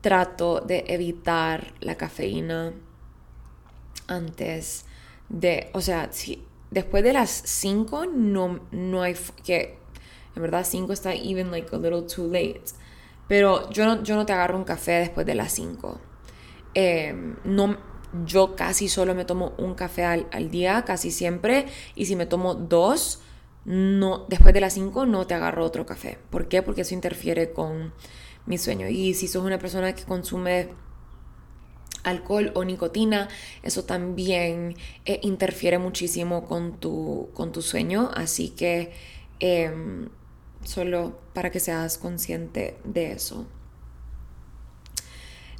[0.00, 2.72] trato de evitar la cafeína
[4.06, 4.84] antes
[5.28, 9.78] de, o sea, si después de las 5 no, no hay que
[10.36, 12.62] en verdad 5 está even like a little too late
[13.28, 16.00] pero yo no, yo no te agarro un café después de las 5.
[16.74, 17.76] Em, no,
[18.26, 21.66] yo casi solo me tomo un café al, día, casi siempre.
[21.94, 23.20] Y si me tomo dos,
[23.64, 26.18] no, después de las 5 no te agarro otro café.
[26.30, 26.62] ¿Por qué?
[26.62, 27.92] Porque eso interfiere con
[28.46, 28.88] mi sueño.
[28.88, 30.68] Y si sos una persona que consume
[32.02, 33.28] alcohol o nicotina,
[33.62, 38.10] eso también eh, interfiere muchísimo con tu, con tu sueño.
[38.14, 38.92] Así que...
[39.40, 40.08] Em,
[40.64, 43.46] solo para que seas consciente de eso.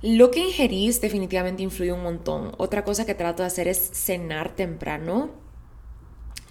[0.02, 2.52] Lo que ingerís definitivamente influye un montón.
[2.58, 5.30] Otra cosa que trato de hacer es cenar temprano.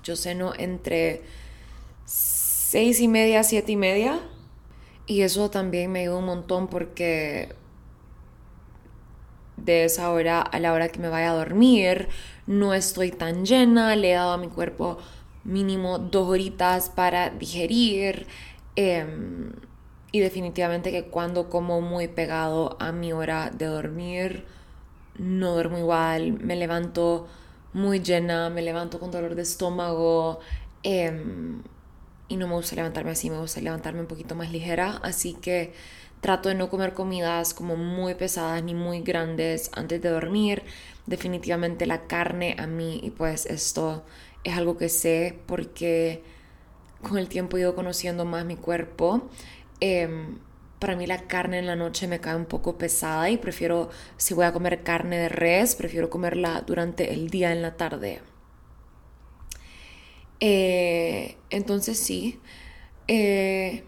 [0.04, 1.22] Yo ceno entre
[2.06, 4.20] seis y media, siete y media.
[5.06, 7.54] Y eso también me ayuda un montón porque
[9.58, 12.10] de esa hora a la hora que me vaya a dormir
[12.48, 14.98] no estoy tan llena, le he dado a mi cuerpo
[15.44, 18.28] mínimo dos horitas para digerir.
[18.76, 19.52] Em,
[20.12, 24.46] y definitivamente que cuando como muy pegado a mi hora de dormir,
[25.18, 27.28] no duermo igual, me levanto
[27.74, 30.40] muy llena, me levanto con dolor de estómago.
[30.84, 31.64] Em,
[32.28, 35.00] y no me gusta levantarme así, me gusta levantarme un poquito más ligera.
[35.04, 35.74] Así que
[36.22, 40.64] trato de no comer comidas como muy pesadas ni muy grandes antes de dormir.
[41.06, 44.04] Definitivamente la carne a mí, y pues esto
[44.44, 46.24] es algo que sé porque
[47.02, 49.30] con el tiempo he ido conociendo más mi cuerpo.
[49.80, 50.40] Em,
[50.80, 54.34] para mí la carne en la noche me cae un poco pesada y prefiero, si
[54.34, 58.22] voy a comer carne de res, prefiero comerla durante el día en la tarde.
[60.40, 62.40] Eh, entonces sí,
[63.08, 63.86] eh,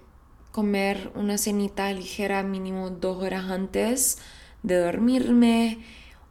[0.54, 4.20] comer una cenita ligera mínimo dos horas antes
[4.64, 5.80] de dormirme.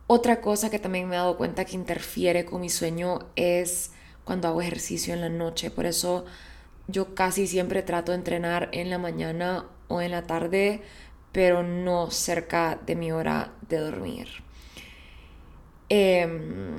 [0.06, 3.92] Otra cosa que también me he dado cuenta que interfiere con mi sueño es
[4.24, 5.70] cuando hago ejercicio en la noche.
[5.70, 6.24] Por eso
[6.88, 10.82] yo casi siempre trato de entrenar en la mañana o en la tarde,
[11.32, 14.28] pero no cerca de mi hora de dormir.
[15.88, 16.76] Em,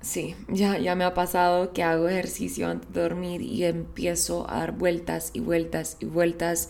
[0.00, 4.58] sí, ya, ya me ha pasado que hago ejercicio antes de dormir y empiezo a
[4.58, 6.68] dar vueltas y vueltas y vueltas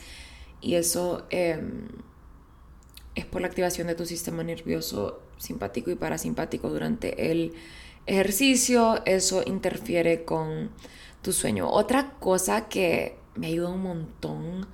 [0.60, 1.88] y eso em,
[3.14, 7.54] es por la activación de tu sistema nervioso simpático y parasimpático durante el
[8.06, 10.70] ejercicio, eso interfiere con
[11.22, 11.68] tu sueño.
[11.68, 14.66] Otra cosa que me ayuda un montón,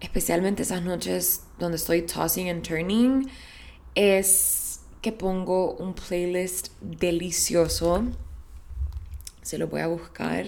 [0.00, 3.28] especialmente esas noches donde estoy tossing and turning,
[3.94, 8.04] es que pongo un playlist delicioso.
[9.42, 10.46] Se lo voy a buscar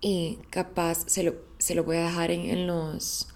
[0.00, 3.28] y capaz se lo, se lo voy a dejar en, los,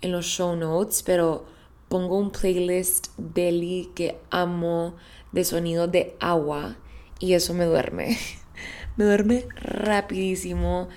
[0.00, 1.46] en los show notes, pero
[1.88, 4.96] pongo un playlist deli que amo
[5.32, 6.76] de sonido de agua
[7.20, 8.18] y eso me duerme.
[8.96, 10.88] me duerme rapidísimo.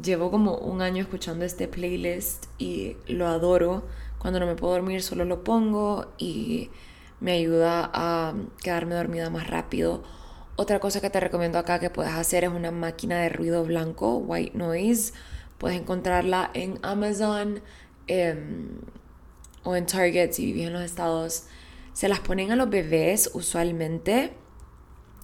[0.00, 3.86] Llevo como un año escuchando este playlist y lo adoro.
[4.18, 6.70] Cuando no me puedo dormir solo lo pongo y
[7.20, 10.02] me ayuda a quedarme dormida más rápido.
[10.56, 14.16] Otra cosa que te recomiendo acá que puedes hacer es una máquina de ruido blanco,
[14.16, 15.12] white noise.
[15.56, 17.60] Puedes encontrarla en Amazon
[18.08, 18.80] em,
[19.62, 21.44] o en Target si vives en los estados.
[21.92, 24.32] Se las ponen a los bebés usualmente.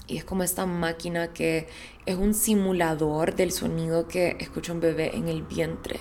[0.07, 1.67] Y es como esta máquina que
[2.05, 5.99] es un simulador del sonido que escucha un bebé en el vientre.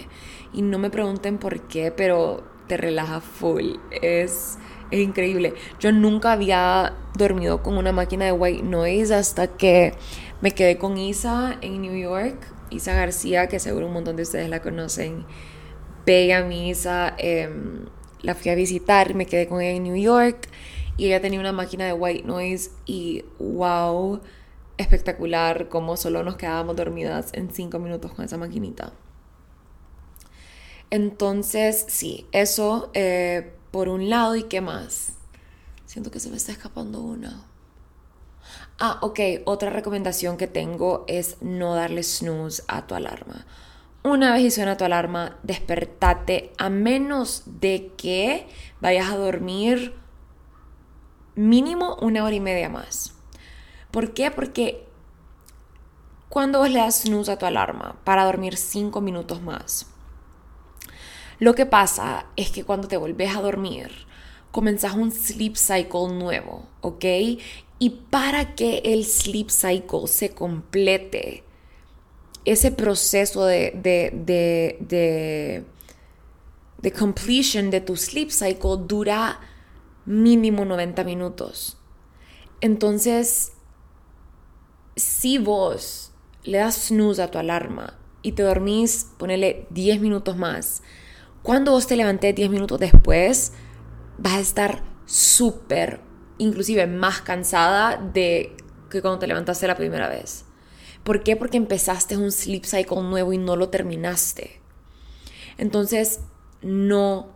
[0.54, 3.76] Y no me pregunten por qué, pero te relaja full.
[4.02, 4.58] Es,
[4.92, 5.54] es increíble.
[5.80, 9.94] Yo nunca había dormido con una máquina de white noise hasta que
[10.42, 12.36] me quedé con Isa en New York.
[12.72, 15.26] Isa García, que seguro un montón de ustedes la conocen.
[16.06, 17.16] Bella mi Isa.
[17.18, 17.86] Em,
[18.22, 20.48] la fui a visitar, me quedé con ella en New York
[20.98, 24.22] y ella tenía una máquina de white noise y wow,
[24.78, 28.94] espectacular como solo nos quedábamos dormidas en cinco minutos con esa maquinita.
[30.90, 35.14] Entonces, sí, eso eh, por un lado y qué más.
[35.86, 37.46] Siento que se me está escapando una.
[38.80, 43.46] Ah, ok, otra recomendación que tengo es no darle snooze a tu alarma.
[44.04, 48.48] Una vez y suena tu alarma, despertate a menos de que
[48.82, 49.96] vayas a dormir
[51.36, 53.14] mínimo una hora y media más.
[53.92, 54.32] ¿Por qué?
[54.32, 54.86] Porque
[56.30, 59.88] cuando vos le das snooze a tu alarma para dormir cinco minutos más,
[61.40, 63.92] lo que pasa es que cuando te volvés a dormir,
[64.52, 67.06] comenzás un sleep cycle nuevo, ¿ok?
[67.80, 71.44] Y para que el sleep cycle se complete,
[72.46, 75.66] ese proceso de, de, de, de,
[76.78, 79.40] de completion de tu sleep cycle dura
[80.06, 81.78] mínimo 90 minutos.
[82.62, 83.54] Entonces,
[84.96, 86.12] si vos
[86.44, 90.84] le das snooze a tu alarma y te dormís, ponele 10 minutos más,
[91.42, 93.54] cuando vos te levantes 10 minutos después,
[94.18, 96.00] vas a estar súper,
[96.38, 98.56] inclusive más cansada de
[98.90, 100.46] que cuando te levantaste la primera vez.
[101.04, 101.36] ¿Por qué?
[101.36, 104.62] Porque empezaste un sleep cycle nuevo y no lo terminaste.
[105.58, 106.22] Entonces,
[106.62, 107.28] no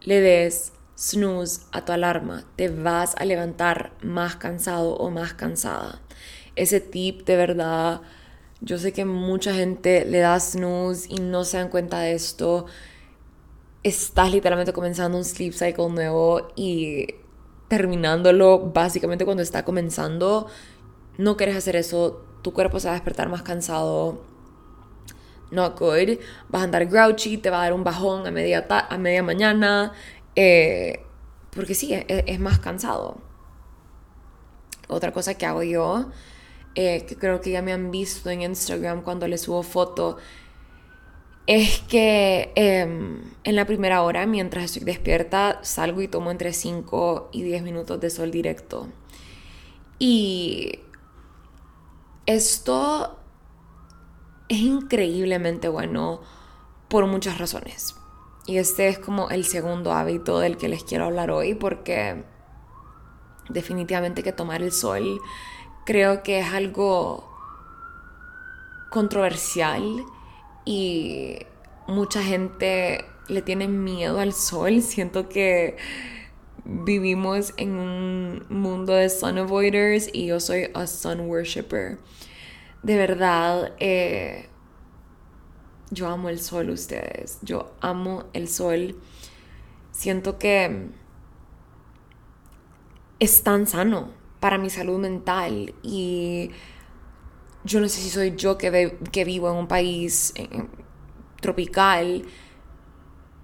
[0.00, 2.44] le des snooze a tu alarma.
[2.56, 6.02] Te vas a levantar más cansado o más cansada.
[6.56, 8.02] Ese tip de verdad,
[8.60, 12.66] yo sé que mucha gente le da snooze y no se dan cuenta de esto.
[13.82, 17.06] Estás literalmente comenzando un sleep cycle nuevo y
[17.68, 20.48] terminándolo básicamente cuando está comenzando,
[21.16, 24.24] no quieres hacer eso, tu cuerpo se va a despertar más cansado,
[25.52, 28.98] not good, vas a andar grouchy, te va a dar un bajón a media, a
[28.98, 29.92] media mañana,
[30.36, 31.04] eh,
[31.54, 33.18] porque sí, es, es, más cansado.
[34.88, 36.10] Otra cosa que hago yo,
[36.74, 40.18] eh, que creo que ya me han visto en Instagram cuando les subo foto,
[41.46, 47.30] es que em, en la primera hora, mientras estoy despierta, salgo y tomo entre 5
[47.32, 48.88] y 10 minutos de sol directo.
[49.98, 50.78] Y
[52.26, 53.18] esto
[54.48, 56.20] es increíblemente bueno
[56.88, 57.96] por muchas razones.
[58.50, 62.24] Y este es como el segundo hábito del que les quiero hablar hoy porque
[63.48, 65.20] definitivamente que tomar el sol
[65.86, 67.32] creo que es algo
[68.90, 70.04] controversial
[70.64, 71.38] y
[71.86, 74.82] mucha gente le tiene miedo al sol.
[74.82, 75.76] Siento que
[76.64, 81.98] vivimos en un mundo de sun avoiders y yo soy a sun worshipper.
[82.82, 84.49] De verdad, eh,
[85.90, 87.38] yo amo el sol, ustedes.
[87.42, 88.96] Yo amo el sol.
[89.90, 90.88] Siento que
[93.18, 94.10] es tan sano
[94.40, 96.50] para mi salud mental y
[97.64, 100.32] yo no sé si soy yo que, que vivo en un país
[101.42, 102.24] tropical,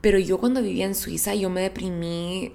[0.00, 2.54] pero yo cuando vivía en Suiza yo me deprimí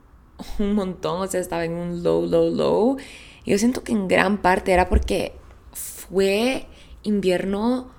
[0.58, 2.96] un montón, o sea, estaba en un low, low, low.
[3.44, 5.32] Y yo siento que en gran parte era porque
[5.72, 6.66] fue
[7.02, 7.90] invierno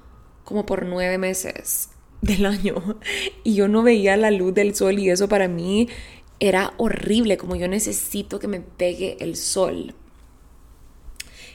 [0.43, 1.89] como por nueve meses
[2.21, 2.99] del año
[3.43, 5.87] y yo no veía la luz del sol y eso para mí
[6.39, 9.95] era horrible, como yo necesito que me pegue el sol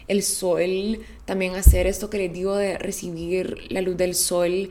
[0.08, 4.70] el sol, también hacer esto que les digo de recibir la luz del sol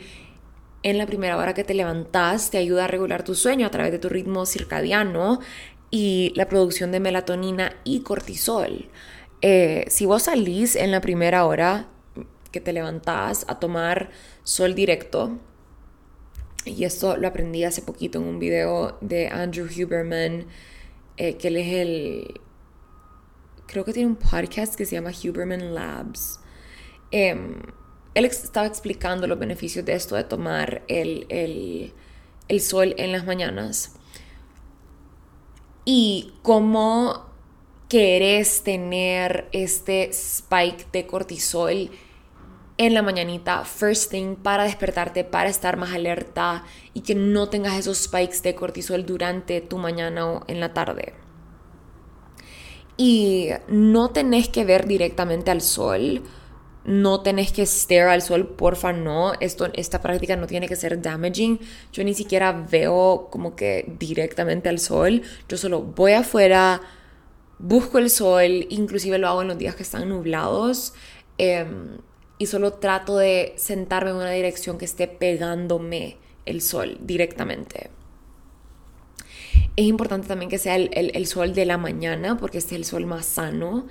[0.84, 3.92] en la primera hora que te levantas, te ayuda a regular tu sueño a través
[3.92, 5.40] de tu ritmo circadiano
[5.90, 8.90] y la producción de melatonina y cortisol.
[9.42, 11.90] Eh, si vos salís en la primera hora
[12.56, 14.12] que te levantás a tomar
[14.46, 15.38] sol directo,
[16.64, 20.46] y esto lo aprendí hace poquito en un video de Andrew Huberman,
[21.18, 22.42] eh, que él es el,
[23.68, 26.40] creo que tiene un podcast que se llama Huberman Labs.
[27.12, 27.62] Em,
[28.14, 31.92] él estaba explicando los beneficios de esto de tomar el, el,
[32.48, 33.98] el sol en las mañanas
[35.84, 37.26] y cómo
[37.90, 41.92] querés tener este spike de cortisol
[42.78, 46.64] en la mañanita, first thing, para despertarte, para estar más alerta
[46.94, 51.14] y que no tengas esos spikes de cortisol durante tu mañana o en la tarde.
[52.98, 56.24] Y no tenés que ver directamente al sol,
[56.86, 59.34] no tenés que stare al sol, porfa, no.
[59.40, 61.60] Esto, esta práctica no tiene que ser damaging.
[61.92, 65.24] Yo ni siquiera veo como que directamente al sol.
[65.50, 66.82] Yo solo voy afuera,
[67.58, 70.94] busco el sol, inclusive lo hago en los días que están nublados.
[71.38, 71.98] Em,
[72.38, 77.90] y solo trato de sentarme en una dirección que esté pegándome el sol directamente.
[79.76, 83.06] Es importante también que sea el, sol de la mañana porque este es el sol
[83.06, 83.88] más sano.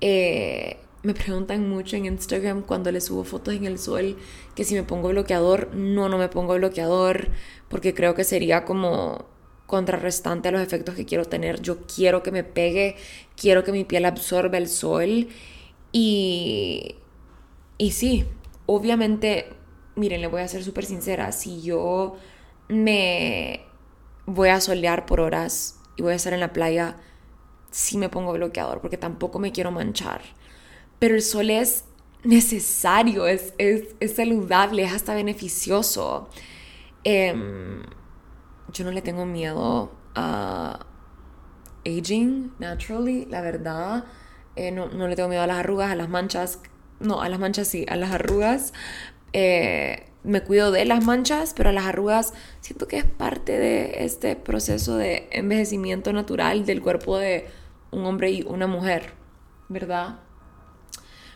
[0.00, 4.16] Eh, me preguntan mucho en Instagram cuando les subo fotos en el sol
[4.54, 5.74] que si me pongo bloqueador.
[5.74, 7.28] No, no me pongo bloqueador
[7.68, 9.26] porque creo que sería como
[9.66, 11.60] contrarrestante a los efectos que quiero tener.
[11.60, 12.96] Yo quiero que me pegue,
[13.36, 15.28] quiero que mi piel absorba el sol
[15.92, 16.96] y
[17.78, 18.26] y sí,
[18.66, 19.50] obviamente,
[19.94, 22.16] miren, le voy a ser súper sincera, si yo
[22.68, 23.64] me
[24.26, 26.96] voy a solear por horas y voy a estar en la playa,
[27.70, 30.20] sí me pongo bloqueador porque tampoco me quiero manchar.
[30.98, 31.84] Pero el sol es
[32.24, 33.54] necesario, es,
[34.14, 36.28] saludable, es hasta beneficioso.
[37.04, 37.84] Em,
[38.72, 40.84] yo no le tengo miedo a
[41.86, 44.04] aging naturally, la verdad.
[44.56, 46.60] Eh, no, no le tengo miedo a las arrugas, a las manchas
[47.00, 48.72] no, a las manchas sí, a las arrugas.
[49.32, 54.04] Eh, me cuido de las manchas, pero a las arrugas siento que es parte de
[54.04, 57.46] este proceso de envejecimiento natural del cuerpo de
[57.90, 59.12] un hombre y una mujer,
[59.68, 60.18] ¿verdad?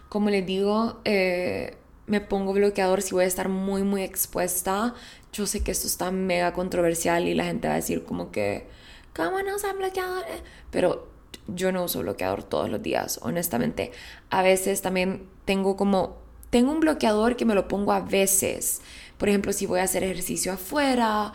[0.09, 4.95] Como les digo, eh, me pongo bloqueador si voy a estar muy, muy expuesta.
[5.33, 8.67] Yo sé que esto está mega controversial y la gente va a decir como que,
[9.15, 10.25] ¿cómo no usan bloqueador?
[10.71, 11.09] Pero
[11.47, 13.93] yo no uso bloqueador todos los días, honestamente.
[14.29, 16.19] A veces también tengo como,
[16.51, 18.83] tengo un bloqueador que me lo pongo a veces.
[19.19, 21.33] Por ejemplo, si voy a hacer ejercicio afuera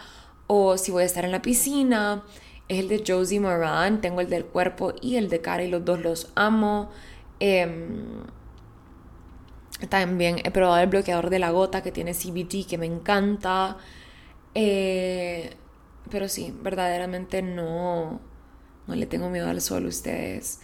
[0.47, 2.23] o si voy a estar en la piscina.
[2.67, 5.85] Es el de Josie Moran, tengo el del cuerpo y el de cara y los
[5.85, 6.89] dos los amo.
[7.39, 8.23] Em,
[9.89, 13.77] también he probado el bloqueador de la gota que tiene CBD que me encanta.
[14.55, 15.55] Eh,
[16.09, 18.19] pero sí, verdaderamente no,
[18.87, 20.61] no le tengo miedo al sol a ustedes.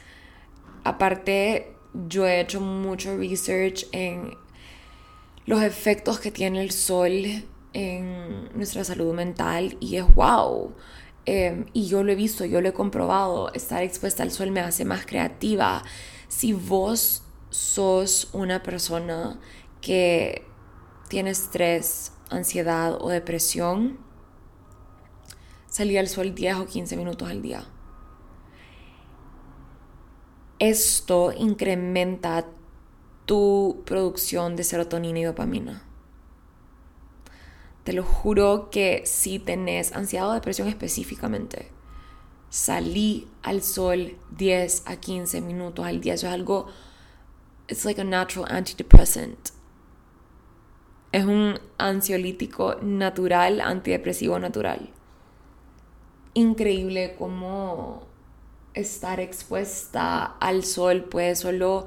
[0.83, 4.35] Aparte, yo he hecho mucho research en
[5.45, 7.11] los efectos que tiene el sol
[7.73, 10.73] en nuestra salud mental y es wow.
[11.25, 13.53] Em, y yo lo he visto, yo lo he comprobado.
[13.53, 15.83] Estar expuesta al sol me hace más creativa.
[16.27, 19.39] Si vos sos una persona
[19.81, 20.45] que
[21.09, 23.99] tiene estrés, ansiedad o depresión,
[25.67, 27.65] salir al sol 10 o 15 minutos al día
[30.69, 32.45] esto incrementa
[33.25, 35.83] tu producción de serotonina y dopamina.
[37.83, 41.67] Te lo juro que si tenés ansiedad o depresión específicamente,
[42.49, 46.13] salí al sol 10 a 15 minutos al día.
[46.13, 46.67] Eso es algo,
[47.67, 49.49] it's like a natural antidepressant.
[51.11, 54.89] Es un ansiolítico natural, antidepresivo natural.
[56.33, 58.12] Increíble cómo
[58.73, 61.85] estar expuesta al sol puede solo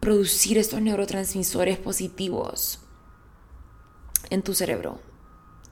[0.00, 2.80] producir estos neurotransmisores positivos
[4.30, 5.00] en tu cerebro.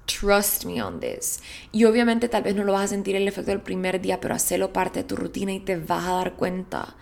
[0.06, 1.40] Trust me on this.
[1.72, 4.34] Y obviamente tal vez no lo vas a sentir el efecto del primer día, pero
[4.34, 6.96] hacelo parte de tu rutina y te vas a dar cuenta.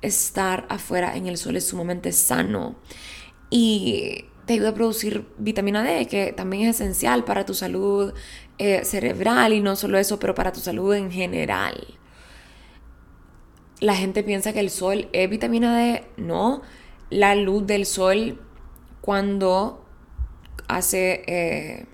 [0.00, 2.76] Estar afuera en el sol es sumamente sano
[3.50, 8.12] y te ayuda a producir vitamina D, que también es esencial para tu salud
[8.58, 11.98] eh, cerebral y no solo eso, pero para tu salud en general
[13.82, 16.04] la gente piensa que el sol es vitamina D.
[16.16, 16.62] No,
[17.10, 18.40] la luz del sol
[19.00, 19.84] cuando
[20.68, 21.86] hace eh,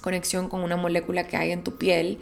[0.00, 2.18] conexión con una molécula que hay en tu piel,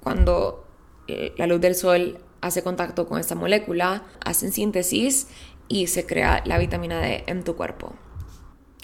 [0.00, 0.68] cuando
[1.08, 5.28] eh, la luz del sol hace contacto con esa molécula, hacen síntesis
[5.66, 7.94] y se crea la vitamina D en tu cuerpo.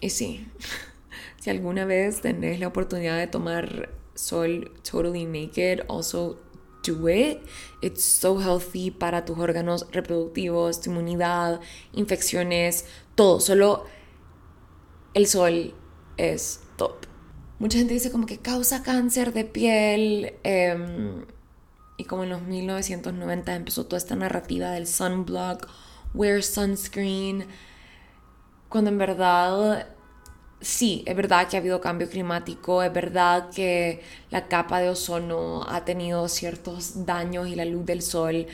[0.00, 0.48] Y sí,
[1.38, 6.40] si alguna vez tenés la oportunidad de tomar sol totally naked, also
[6.82, 7.40] do it.
[7.80, 11.60] It's so healthy para tus órganos reproductivos, tu inmunidad,
[11.92, 13.40] infecciones, todo.
[13.40, 13.86] Solo
[15.14, 15.74] el sol
[16.16, 17.06] es top.
[17.58, 20.34] Mucha gente dice como que causa cáncer de piel.
[20.42, 21.24] Em,
[21.96, 25.68] y como en los 1990 empezó toda esta narrativa del sunblock,
[26.14, 27.46] wear sunscreen.
[28.68, 29.86] Cuando en verdad
[30.62, 35.64] sí, es verdad que ha habido cambio climático, es verdad que la capa de ozono
[35.68, 38.46] ha tenido ciertos daños y la luz del sol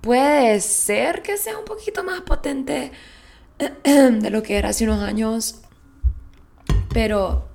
[0.00, 2.92] puede ser que sea un poquito más potente
[3.84, 5.60] de lo que era hace unos años.
[6.92, 7.48] Pero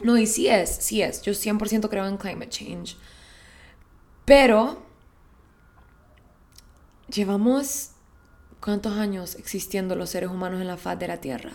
[0.00, 1.22] no, y sí es, sí es.
[1.22, 2.96] Yo 100% creo en climate change.
[4.24, 4.82] Pero
[7.08, 7.90] llevamos
[8.60, 11.52] cuántos años existiendo los seres humanos en la faz de la Tierra.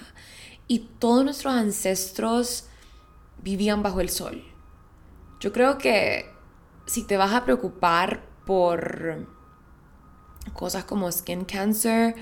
[0.67, 2.67] Y todos nuestros ancestros
[3.41, 4.43] vivían bajo el sol.
[5.39, 6.25] Yo creo que
[6.85, 9.27] si te vas a preocupar por
[10.53, 12.15] cosas como skin cancer,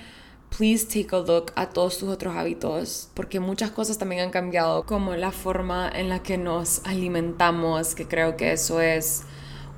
[0.58, 4.86] please take a look a todos tus otros hábitos, porque muchas cosas también han cambiado,
[4.86, 9.24] como la forma en la que nos alimentamos, que creo que eso es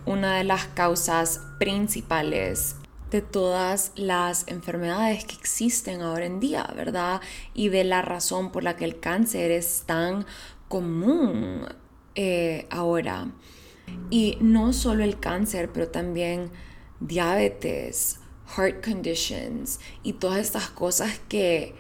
[0.06, 2.76] una de las causas principales
[3.14, 7.22] de todas las enfermedades que existen ahora en día, ¿verdad?
[7.54, 10.26] Y de la razón por la que el cáncer es tan
[10.68, 11.68] común
[12.16, 13.32] eh, ahora.
[14.10, 16.50] Y no solo el cáncer, pero también
[17.00, 18.20] diabetes,
[18.58, 21.76] heart conditions y todas estas cosas que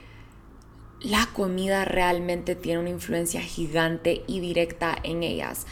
[0.99, 5.65] la comida realmente tiene una influencia gigante y directa en ellas.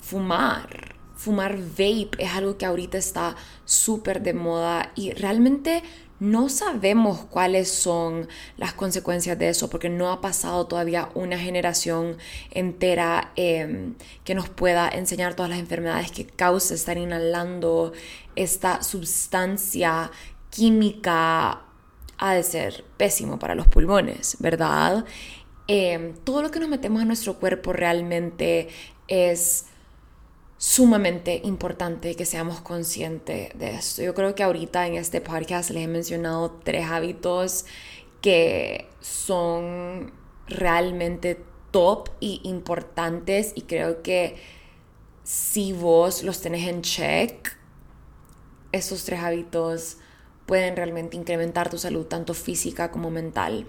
[0.00, 5.82] Fumar, fumar vape es algo que ahorita está súper de moda y realmente
[6.20, 12.16] no sabemos cuáles son las consecuencias de eso porque no ha pasado todavía una generación
[12.52, 17.92] entera em, que nos pueda enseñar todas las enfermedades que causa estar inhalando
[18.36, 20.12] esta sustancia
[20.50, 21.62] química
[22.16, 25.04] ha de ser pésimo para los pulmones, ¿verdad?
[25.66, 28.68] Em, todo lo que nos metemos en nuestro cuerpo realmente
[29.08, 29.66] es
[30.58, 34.02] sumamente importante que seamos conscientes de esto.
[34.02, 37.64] Yo creo que ahorita en este podcast les he mencionado tres hábitos
[38.20, 40.12] que son
[40.48, 41.40] realmente
[41.70, 44.36] top y importantes y creo que
[45.22, 47.56] si vos los tenés en check,
[48.72, 49.98] esos tres hábitos
[50.46, 53.66] pueden realmente incrementar tu salud tanto física como mental.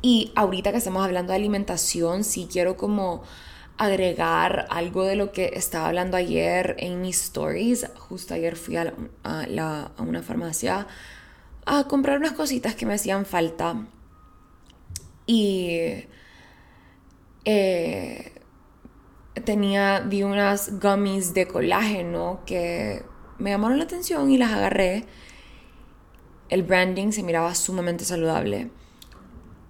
[0.00, 3.22] Y ahorita que estamos hablando de alimentación, sí quiero como
[3.78, 7.86] agregar algo de lo que estaba hablando ayer en mis stories.
[7.98, 8.92] Justo ayer fui a,
[9.98, 10.86] una farmacia
[11.64, 13.86] a comprar unas cositas que me hacían falta.
[15.26, 16.04] Y
[17.44, 18.32] eh,
[19.44, 23.02] tenía, vi unas gummies de colágeno que
[23.38, 25.06] me llamaron la atención y las agarré.
[26.48, 28.70] El branding se miraba sumamente saludable.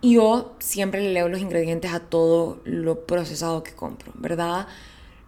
[0.02, 4.66] Yo siempre le leo los ingredientes a todo lo procesado que compro, ¿verdad?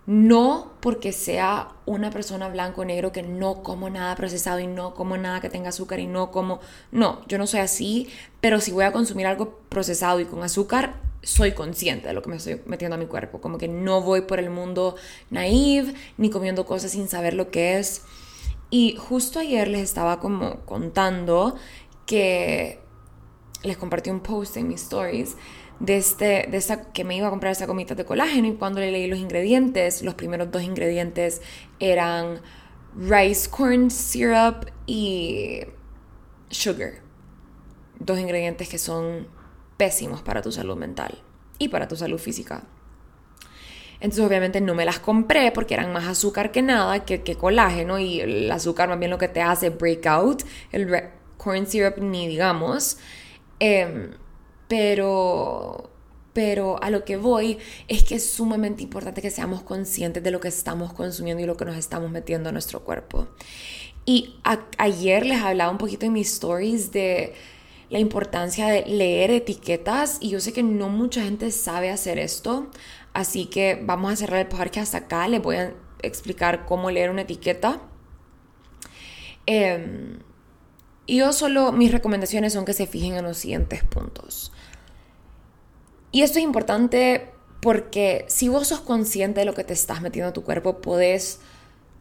[0.07, 4.95] No porque sea una persona blanco o negro que no como nada procesado y no
[4.95, 6.61] como nada que tenga azúcar y no como...
[6.91, 8.09] No, yo no soy así,
[8.41, 12.31] pero si voy a consumir algo procesado y con azúcar, soy consciente de lo que
[12.31, 13.41] me estoy metiendo a mi cuerpo.
[13.41, 14.97] Como que no voy por el mundo
[15.31, 18.03] naive ni comiendo cosas sin saber lo que es.
[18.71, 21.55] Y justo ayer les estaba como contando
[22.07, 22.84] que
[23.65, 25.37] les compartí un post en mis stories
[25.81, 28.81] de, este, de esta, que me iba a comprar esa gomita de colágeno y cuando
[28.81, 31.41] le leí los ingredientes, los primeros dos ingredientes
[31.81, 32.41] eran
[32.97, 35.63] rice corn syrup y
[36.51, 37.03] sugar.
[37.99, 39.27] Dos ingredientes que son
[39.77, 41.19] pésimos para tu salud mental
[41.59, 42.63] y para tu salud física.
[44.01, 47.99] Entonces obviamente no me las compré porque eran más azúcar que nada, que, que colágeno
[47.99, 50.43] y el azúcar más bien lo que te hace breakout,
[50.73, 50.91] el
[51.39, 52.99] corn syrup ni digamos.
[53.61, 54.13] Em,
[54.69, 55.91] pero,
[56.33, 60.41] pero a lo que voy es que es sumamente importante que seamos conscientes de lo
[60.41, 63.29] que estamos consumiendo y lo que nos estamos metiendo a nuestro cuerpo.
[64.07, 64.37] Y
[64.79, 67.35] ayer les hablaba un poquito en mis stories de
[67.89, 72.69] la importancia de leer etiquetas y yo sé que no mucha gente sabe hacer esto,
[73.13, 77.23] así que vamos a cerrar el podcast acá, les voy a explicar cómo leer una
[77.23, 77.81] etiqueta.
[79.47, 80.19] Eh,
[81.07, 84.53] y yo solo, mis recomendaciones son que se fijen en los siguientes puntos.
[86.13, 87.31] Y esto es importante
[87.61, 91.41] porque si vos sos consciente de lo que te estás metiendo a tu cuerpo, podés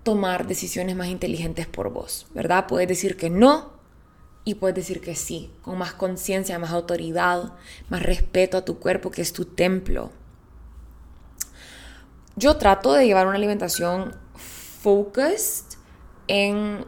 [0.03, 2.67] tomar decisiones más inteligentes por vos, ¿verdad?
[2.67, 3.73] Puedes decir que no
[4.45, 7.53] y puedes decir que sí, con más conciencia, más autoridad,
[7.89, 10.11] más respeto a tu cuerpo, que es tu templo.
[12.35, 15.77] Yo trato de llevar una alimentación focused
[16.27, 16.85] en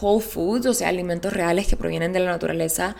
[0.00, 2.96] whole foods, o sea, alimentos reales que provienen de la naturaleza,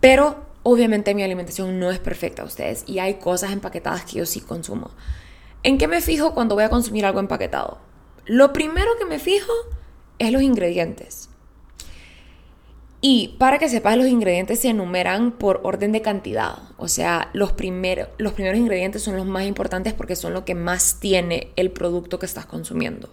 [0.00, 4.26] pero obviamente mi alimentación no es perfecta a ustedes y hay cosas empaquetadas que yo
[4.26, 4.90] sí consumo.
[5.62, 7.78] ¿En qué me fijo cuando voy a consumir algo empaquetado?
[8.26, 9.52] Lo primero que me fijo
[10.18, 11.28] es los ingredientes.
[13.04, 16.58] Y para que sepas, los ingredientes se enumeran por orden de cantidad.
[16.76, 17.52] O sea, los,
[18.18, 22.20] los primeros ingredientes son los más importantes porque son lo que más tiene el producto
[22.20, 23.10] que estás consumiendo.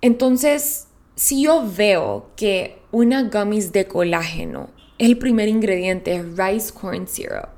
[0.00, 0.85] Entonces,
[1.16, 7.48] si yo veo que una gummies de colágeno, el primer ingrediente es rice corn syrup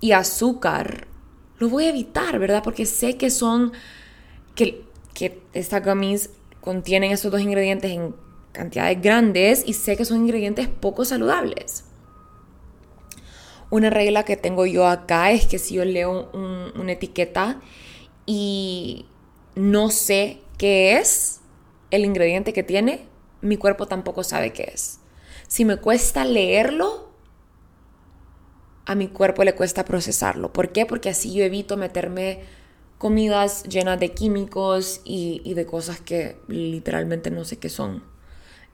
[0.00, 1.08] y azúcar,
[1.58, 2.62] lo voy a evitar, ¿verdad?
[2.62, 3.72] Porque sé que son,
[4.54, 8.14] que, que estas gummies contienen esos dos ingredientes en
[8.52, 11.84] cantidades grandes y sé que son ingredientes poco saludables.
[13.68, 17.60] Una regla que tengo yo acá es que si yo leo una etiqueta
[18.26, 19.06] y
[19.56, 21.39] no sé qué es
[21.90, 23.06] el ingrediente que tiene,
[23.40, 25.00] mi cuerpo tampoco sabe qué es.
[25.48, 27.10] Si me cuesta leerlo,
[28.86, 30.52] a mi cuerpo le cuesta procesarlo.
[30.52, 30.86] ¿Por qué?
[30.86, 32.40] Porque así yo evito meterme
[32.98, 38.02] comidas llenas de químicos y, de cosas que literalmente no sé qué son.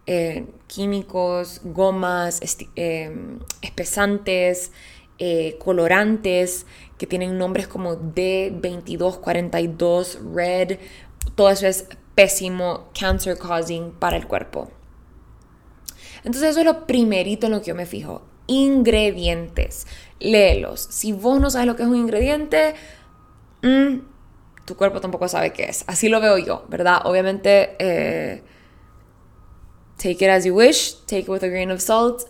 [0.06, 2.40] Eh, químicos, gomas,
[2.76, 4.72] eh, espesantes,
[5.18, 6.66] eh, colorantes
[6.98, 10.78] que tienen nombres como D2242, Red,
[11.34, 11.86] todo eso es
[12.16, 14.68] pésimo, cancer causing para el cuerpo.
[16.24, 18.22] Entonces eso es lo primerito en lo que yo me fijo.
[18.48, 19.86] Ingredientes.
[20.18, 20.80] Léelos.
[20.80, 22.74] Si vos no sabes lo que es un ingrediente,
[23.62, 23.98] mm,
[24.64, 25.84] tu cuerpo tampoco sabe qué es.
[25.86, 27.02] Así lo veo yo, ¿verdad?
[27.04, 28.42] Obviamente, eh,
[29.96, 32.22] take it as you wish, take it with a grain of salt,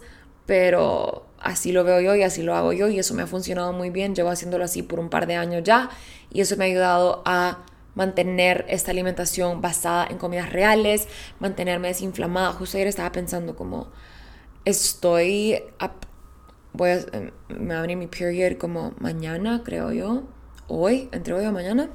[0.47, 3.73] pero así lo veo yo y así lo hago yo y eso me ha funcionado
[3.73, 4.15] muy bien.
[4.17, 5.91] Llevo haciéndolo así por un par de años ya
[6.31, 7.65] y eso me ha ayudado a
[7.97, 11.09] mantener esta alimentación basada en comidas reales,
[11.41, 12.53] mantenerme desinflamada.
[12.53, 13.91] Justo ayer estaba pensando como
[14.65, 15.61] estoy
[16.77, 20.25] voy a, em, me va a venir mi period como mañana, creo yo,
[20.69, 21.91] hoy, entre hoy o mañana,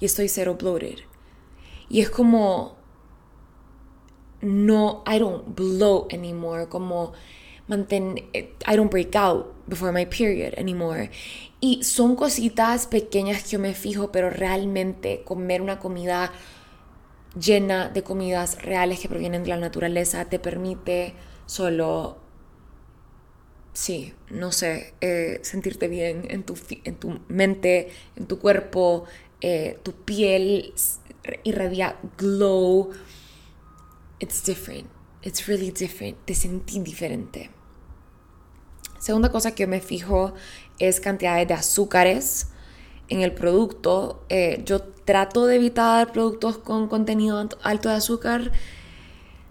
[0.00, 1.00] y estoy cero bloated.
[1.88, 2.76] Y es como
[4.40, 7.12] no, I don't bloat anymore, como
[7.66, 11.10] manten, I don't break out before my period anymore.
[11.60, 16.32] Y son cositas pequeñas que yo me fijo, pero realmente comer una comida
[17.38, 21.14] llena de comidas reales que provienen de la naturaleza te permite
[21.46, 22.18] solo,
[23.72, 29.04] sí, no sé, eh, sentirte bien en tu, en tu mente, en tu cuerpo,
[29.40, 30.72] eh, tu piel
[31.44, 32.90] irradia glow.
[34.20, 34.88] It's different.
[35.22, 36.24] It's really different.
[36.24, 37.50] Te sentí diferente.
[38.98, 40.34] Segunda cosa que me fijo
[40.78, 42.48] es cantidades de azúcares
[43.08, 44.24] en el producto.
[44.28, 48.52] Eh, yo trato de evitar productos con contenido alto de azúcar.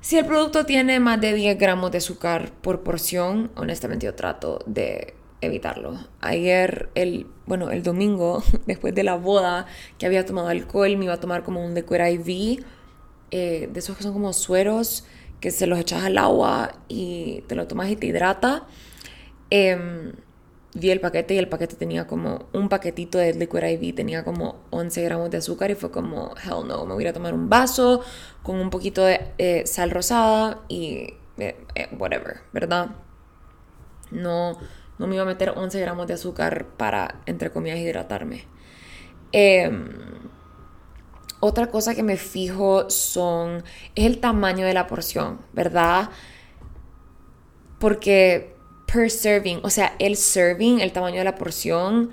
[0.02, 4.60] Si el producto tiene más de 10 gramos de azúcar por porción, honestamente yo trato
[4.66, 6.00] de evitarlo.
[6.22, 9.66] Ayer, el, bueno, el domingo, después de la boda,
[9.98, 12.64] que había tomado alcohol, me iba a tomar como un Liquid IV,
[13.32, 15.06] eh, de esos que son como sueros,
[15.42, 18.66] que se los echas al agua y te lo tomas y te hidrata.
[19.50, 20.14] Eh,
[20.78, 24.64] vi el paquete y el paquete tenía como un paquetito de Liquid IV, tenía como
[24.70, 28.02] 11 gramos de azúcar y fue como, hell no, me voy a tomar un vaso
[28.44, 32.90] con un poquito de eh, sal rosada y eh, eh, whatever, ¿verdad?
[34.12, 34.58] No,
[34.98, 38.46] no me iba a meter 11 gramos de azúcar para, entre comillas, hidratarme.
[39.32, 39.90] Em,
[41.40, 43.64] otra cosa que me fijo son,
[43.96, 46.10] es el tamaño de la porción, ¿verdad?
[47.80, 48.57] Porque
[48.92, 52.12] per serving, o sea, el serving, el tamaño de la porción,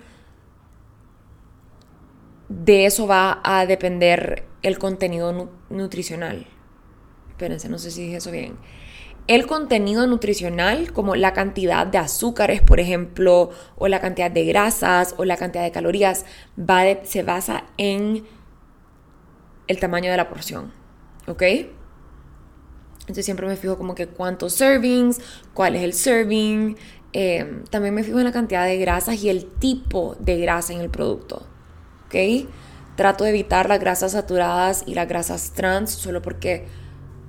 [2.49, 6.47] de eso va a depender el contenido nutricional.
[7.31, 8.57] Espérense, no sé si dije eso bien.
[9.27, 15.15] El contenido nutricional, como la cantidad de azúcares, por ejemplo, o la cantidad de grasas,
[15.17, 16.27] o la cantidad de calorías,
[16.59, 18.27] va se basa en
[19.67, 20.73] el tamaño de la porción.
[21.27, 21.43] ¿Ok?
[23.05, 25.21] Entonces siempre me fijo como que cuántos servings,
[25.53, 26.77] cuál es el serving.
[27.13, 30.81] Em, también me fijo en la cantidad de grasas y el tipo de grasa en
[30.81, 31.47] el producto.
[32.07, 32.49] ¿Ok?
[32.97, 36.67] Trato de evitar las grasas saturadas y las grasas trans solo porque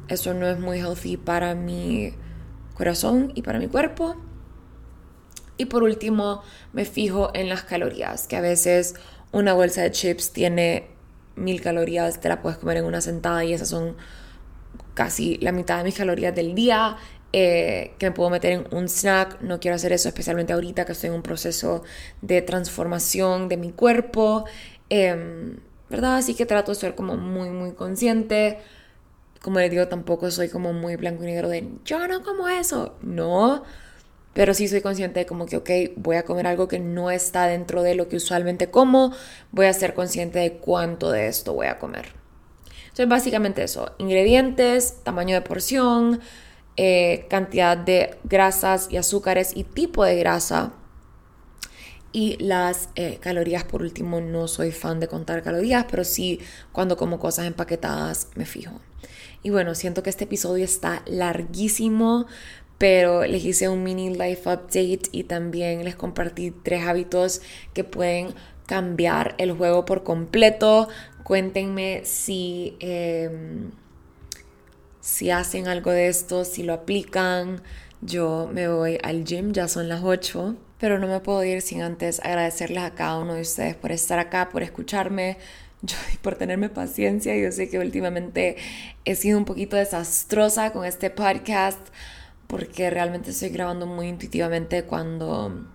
[0.08, 2.14] eso no es muy healthy para mi
[2.76, 4.16] corazón y para mi cuerpo.
[5.58, 6.42] Y por último,
[6.74, 8.96] me fijo en las calorías, que a veces
[9.32, 10.90] una bolsa de chips tiene
[11.36, 13.96] mil calorías, te la puedes comer en una sentada y esas son
[14.96, 16.98] casi la mitad de mis calorías del día,
[17.34, 19.42] eh, que me puedo meter en un snack.
[19.42, 21.84] No quiero hacer eso, especialmente ahorita que estoy en un proceso
[22.22, 24.46] de transformación de mi cuerpo,
[24.90, 25.58] em,
[25.90, 26.18] ¿verdad?
[26.18, 28.60] Así que trato de ser como muy, muy consciente.
[29.42, 32.96] Como les digo, tampoco soy como muy blanco y negro de yo no como eso.
[33.02, 33.64] No.
[34.34, 37.48] Pero sí soy consciente de como que, ok, voy a comer algo que no está
[37.48, 39.14] dentro de lo que usualmente como.
[39.52, 42.25] Voy a ser consciente de cuánto de esto voy a comer.
[42.96, 46.22] Entonces, básicamente eso, ingredientes, tamaño de porción,
[46.78, 50.72] eh, cantidad de grasas y azúcares y tipo de grasa.
[52.14, 56.40] Y las eh, calorías, por último, no soy fan de contar calorías, pero sí
[56.72, 58.80] cuando como cosas empaquetadas me fijo.
[59.44, 62.28] Y bueno, siento que este episodio está larguísimo,
[62.78, 67.42] pero les hice un mini life update y también les compartí tres hábitos
[67.74, 68.34] que pueden
[68.66, 70.88] cambiar el juego por completo.
[71.24, 73.72] Cuéntenme si, em,
[75.02, 77.62] si hacen algo de esto, si lo aplican.
[78.02, 81.82] Yo me voy al gym, ya son las 8 pero no me puedo ir sin
[81.82, 85.38] antes agradecerles a cada uno de ustedes por estar acá, por escucharme,
[85.82, 87.36] yo, por tenerme paciencia.
[87.38, 88.58] Yo sé que últimamente
[89.06, 91.80] he sido un poquito desastrosa con este podcast
[92.48, 95.66] porque realmente estoy grabando muy intuitivamente cuando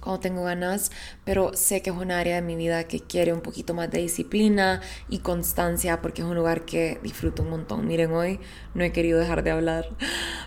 [0.00, 0.90] cuando tengo ganas,
[1.24, 3.98] pero sé que es un área de mi vida que quiere un poquito más de
[3.98, 7.86] disciplina y constancia porque es un lugar que disfruto un montón.
[7.86, 8.40] Miren, hoy
[8.74, 9.88] no he querido dejar de hablar.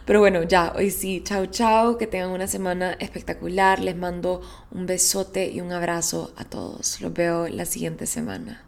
[0.06, 3.80] Pero bueno, ya, hoy sí, chao, chao, que tengan una semana espectacular.
[3.80, 4.42] Les mando
[4.72, 7.02] un besote y un abrazo a todos.
[7.02, 8.66] Los veo la siguiente semana.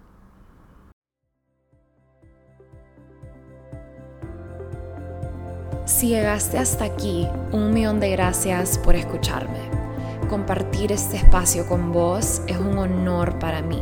[5.86, 9.83] Si llegaste hasta aquí, un millón de gracias por escucharme
[10.28, 13.82] compartir este espacio con vos es un honor para mí.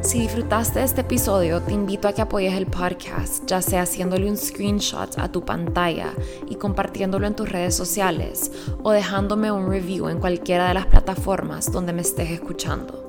[0.00, 4.30] Si disfrutaste de este episodio, te invito a que apoyes el podcast, ya sea haciéndole
[4.30, 6.12] un screenshot a tu pantalla
[6.48, 8.52] y compartiéndolo en tus redes sociales
[8.82, 13.08] o dejándome un review en cualquiera de las plataformas donde me estés escuchando.